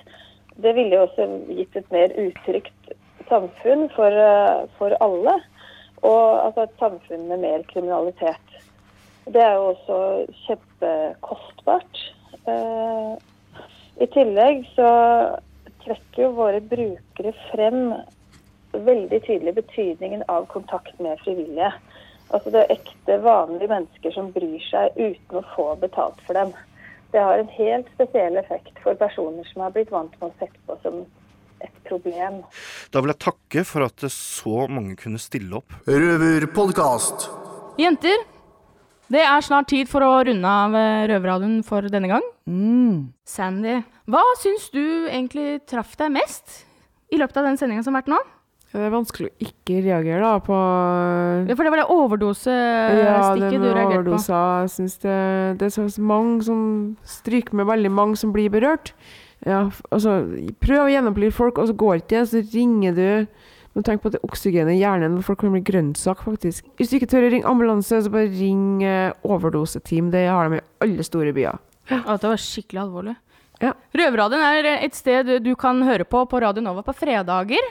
[0.56, 2.94] Det ville jo også gitt et mer utrygt
[3.28, 5.38] samfunn for, eh, for alle.
[6.02, 8.58] Og altså et samfunn med mer kriminalitet.
[9.24, 9.98] Det er jo også
[10.44, 12.02] kjempekostbart.
[12.46, 13.14] Eh,
[14.04, 14.90] I tillegg så
[15.84, 17.94] trekker jo våre brukere frem
[18.74, 21.72] veldig tydelig betydningen av kontakt med frivillige.
[22.34, 26.54] Altså det er ekte, vanlige mennesker som bryr seg uten å få betalt for dem.
[27.14, 30.58] Det har en helt spesiell effekt for personer som har blitt vant med å sette
[30.66, 31.04] på som
[31.62, 32.40] et problem.
[32.90, 35.76] Da vil jeg takke for at så mange kunne stille opp.
[35.86, 37.28] Røverpodkast.
[37.78, 38.18] Jenter,
[39.14, 42.26] det er snart tid for å runde av eh, Røverradioen for denne gang.
[43.30, 43.78] Sandy,
[44.10, 46.64] hva syns du egentlig traff deg mest
[47.14, 48.18] i løpet av den sendinga som har vært nå?
[48.74, 50.54] Det er vanskelig å ikke reagere da på
[51.46, 54.00] Ja, for det var det overdosestikket Ja, du reagerte på.
[54.00, 54.64] overdoser.
[54.64, 55.18] Jeg syns det,
[55.60, 56.64] det er så mange som
[57.06, 58.90] stryker med veldig mange som blir berørt.
[59.46, 60.16] Ja, altså,
[60.64, 63.08] prøv å gjenopplive folk, og så går ikke det, så ringer du
[63.74, 66.62] men tenk på at det oksygenet i hjernen, folk kan bli grønnsak, faktisk.
[66.78, 70.12] Hvis du ikke tør å ringe ambulanse, så bare ring eh, overdoseteam.
[70.14, 71.58] Det har de i alle store byer.
[71.90, 73.16] Ja, det var skikkelig alvorlig.
[73.94, 77.66] Røverradioen er et sted du kan høre på på Radio Nova på fredager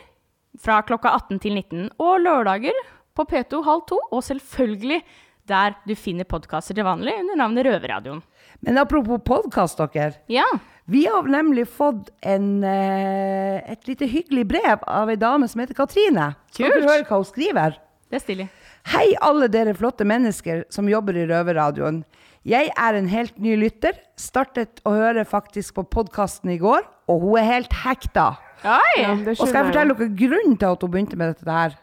[0.61, 2.77] fra klokka 18 til 19, og lørdager
[3.17, 5.01] på P2 halv to, og selvfølgelig
[5.49, 8.21] der du finner podkaster til vanlig under navnet Røverradioen.
[8.63, 10.21] Men apropos podkast, dere.
[10.31, 10.45] Ja.
[10.87, 15.75] Vi har nemlig fått en, eh, et lite hyggelig brev av ei dame som heter
[15.75, 16.35] Katrine.
[16.55, 16.71] Kult.
[16.71, 16.83] Kult.
[16.83, 17.77] du høre hva hun skriver?
[18.09, 18.49] Det er stilig.
[18.91, 22.03] Hei, alle dere flotte mennesker som jobber i Røverradioen.
[22.43, 23.95] Jeg er en helt ny lytter.
[24.19, 28.37] Startet å høre faktisk på podkasten i går, og hun er helt hekta.
[28.63, 28.99] Oi!
[29.33, 31.75] og skal jeg fortelle dere grunnen til at hun begynte med dette her?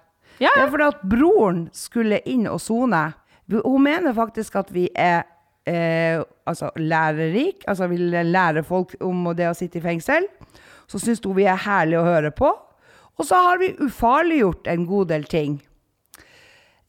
[0.57, 3.03] Det er fordi at broren skulle inn og sone.
[3.53, 5.27] Hun mener faktisk at vi er
[5.69, 10.25] eh, altså lærerik, altså vil lære folk om det å sitte i fengsel.
[10.89, 12.55] Så syns hun vi er herlige å høre på.
[13.21, 15.59] Og så har vi ufarliggjort en god del ting.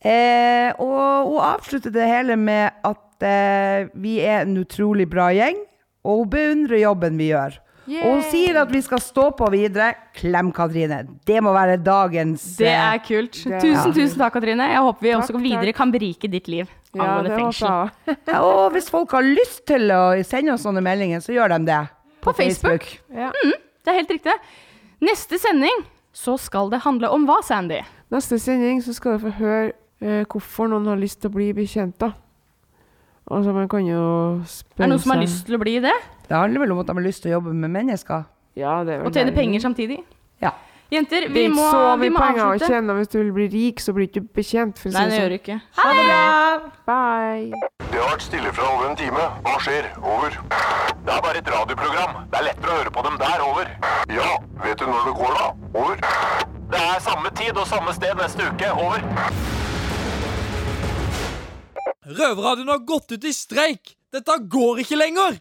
[0.02, 5.60] Eh, og hun avslutter det hele med at eh, vi er en utrolig bra gjeng,
[6.08, 7.60] og hun beundrer jobben vi gjør.
[8.00, 9.92] Og hun sier at vi skal stå på videre.
[10.16, 11.02] Klem, Katrine.
[11.28, 13.32] Det må være dagens Det eh, er kult.
[13.44, 13.94] det- Tusen, Ja.
[13.96, 14.68] tusen takk, Katrine.
[14.72, 17.92] Jeg håper vi Takk, også videre kan berike ditt liv Ja, angående det fengsel.
[18.28, 21.66] Ja, og hvis folk har lyst til å sende oss sånne meldinger, så gjør de
[21.66, 21.90] det.
[22.22, 22.86] På Facebook.
[23.10, 24.34] Mm, det er helt riktig.
[25.02, 27.82] Neste sending så skal det handle om hva, Sandy?
[28.12, 29.72] Neste sending så skal du få høre
[30.02, 32.12] eh, hvorfor noen har lyst til å bli bekjent, da.
[33.32, 35.94] Altså, man kan jo spørre Er det noen som har lyst til å bli det?
[36.32, 38.22] Det handler vel om at de har lyst til å jobbe med mennesker.
[38.56, 39.98] Ja, det er vel Og tjene penger samtidig?
[40.42, 40.54] Ja.
[40.92, 42.70] Jenter, Det vi er må, ikke så vi mye penger å avslutte.
[42.72, 42.96] tjene.
[43.00, 44.80] Hvis du vil bli rik, så blir du ikke bekjent.
[44.80, 45.22] For å Nei, det sånn.
[45.22, 45.58] gjør du ikke.
[45.78, 46.72] Ha det bra!
[46.88, 47.62] Bye.
[47.92, 49.28] Det har vært stille fra over en time.
[49.44, 49.88] Hva skjer?
[50.04, 50.30] Over.
[51.06, 52.18] Det er bare et radioprogram.
[52.32, 53.38] Det er lettere å høre på dem der.
[53.52, 53.72] Over.
[54.16, 54.32] Ja,
[54.64, 55.48] vet du når det går da?
[55.76, 55.96] Over.
[56.72, 58.72] Det er samme tid og samme sted neste uke.
[58.72, 59.00] Over.
[62.08, 63.96] Røverradioen har gått ut i streik!
[64.12, 65.40] Dette går ikke lenger!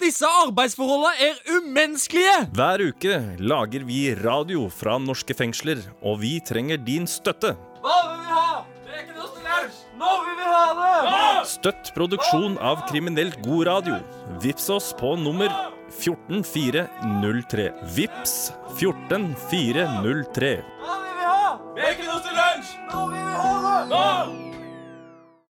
[0.00, 2.36] Disse arbeidsforholdene er umenneskelige!
[2.56, 7.52] Hver uke lager vi radio fra norske fengsler, og vi trenger din støtte.
[7.84, 8.64] Hva vil vi ha?
[8.86, 9.76] Det er ikke noe lunsj!
[10.00, 11.44] Nå vil vi ha det!
[11.52, 14.00] Støtt produksjon av kriminelt god radio.
[14.40, 15.52] Vips oss på nummer
[16.00, 17.68] 14403.
[17.98, 18.36] Vips
[18.80, 20.54] 14403.
[20.80, 21.48] Hva vil vi ha?
[21.76, 22.72] Det er ikke noe til lunsj!
[22.88, 24.49] Nå vil vi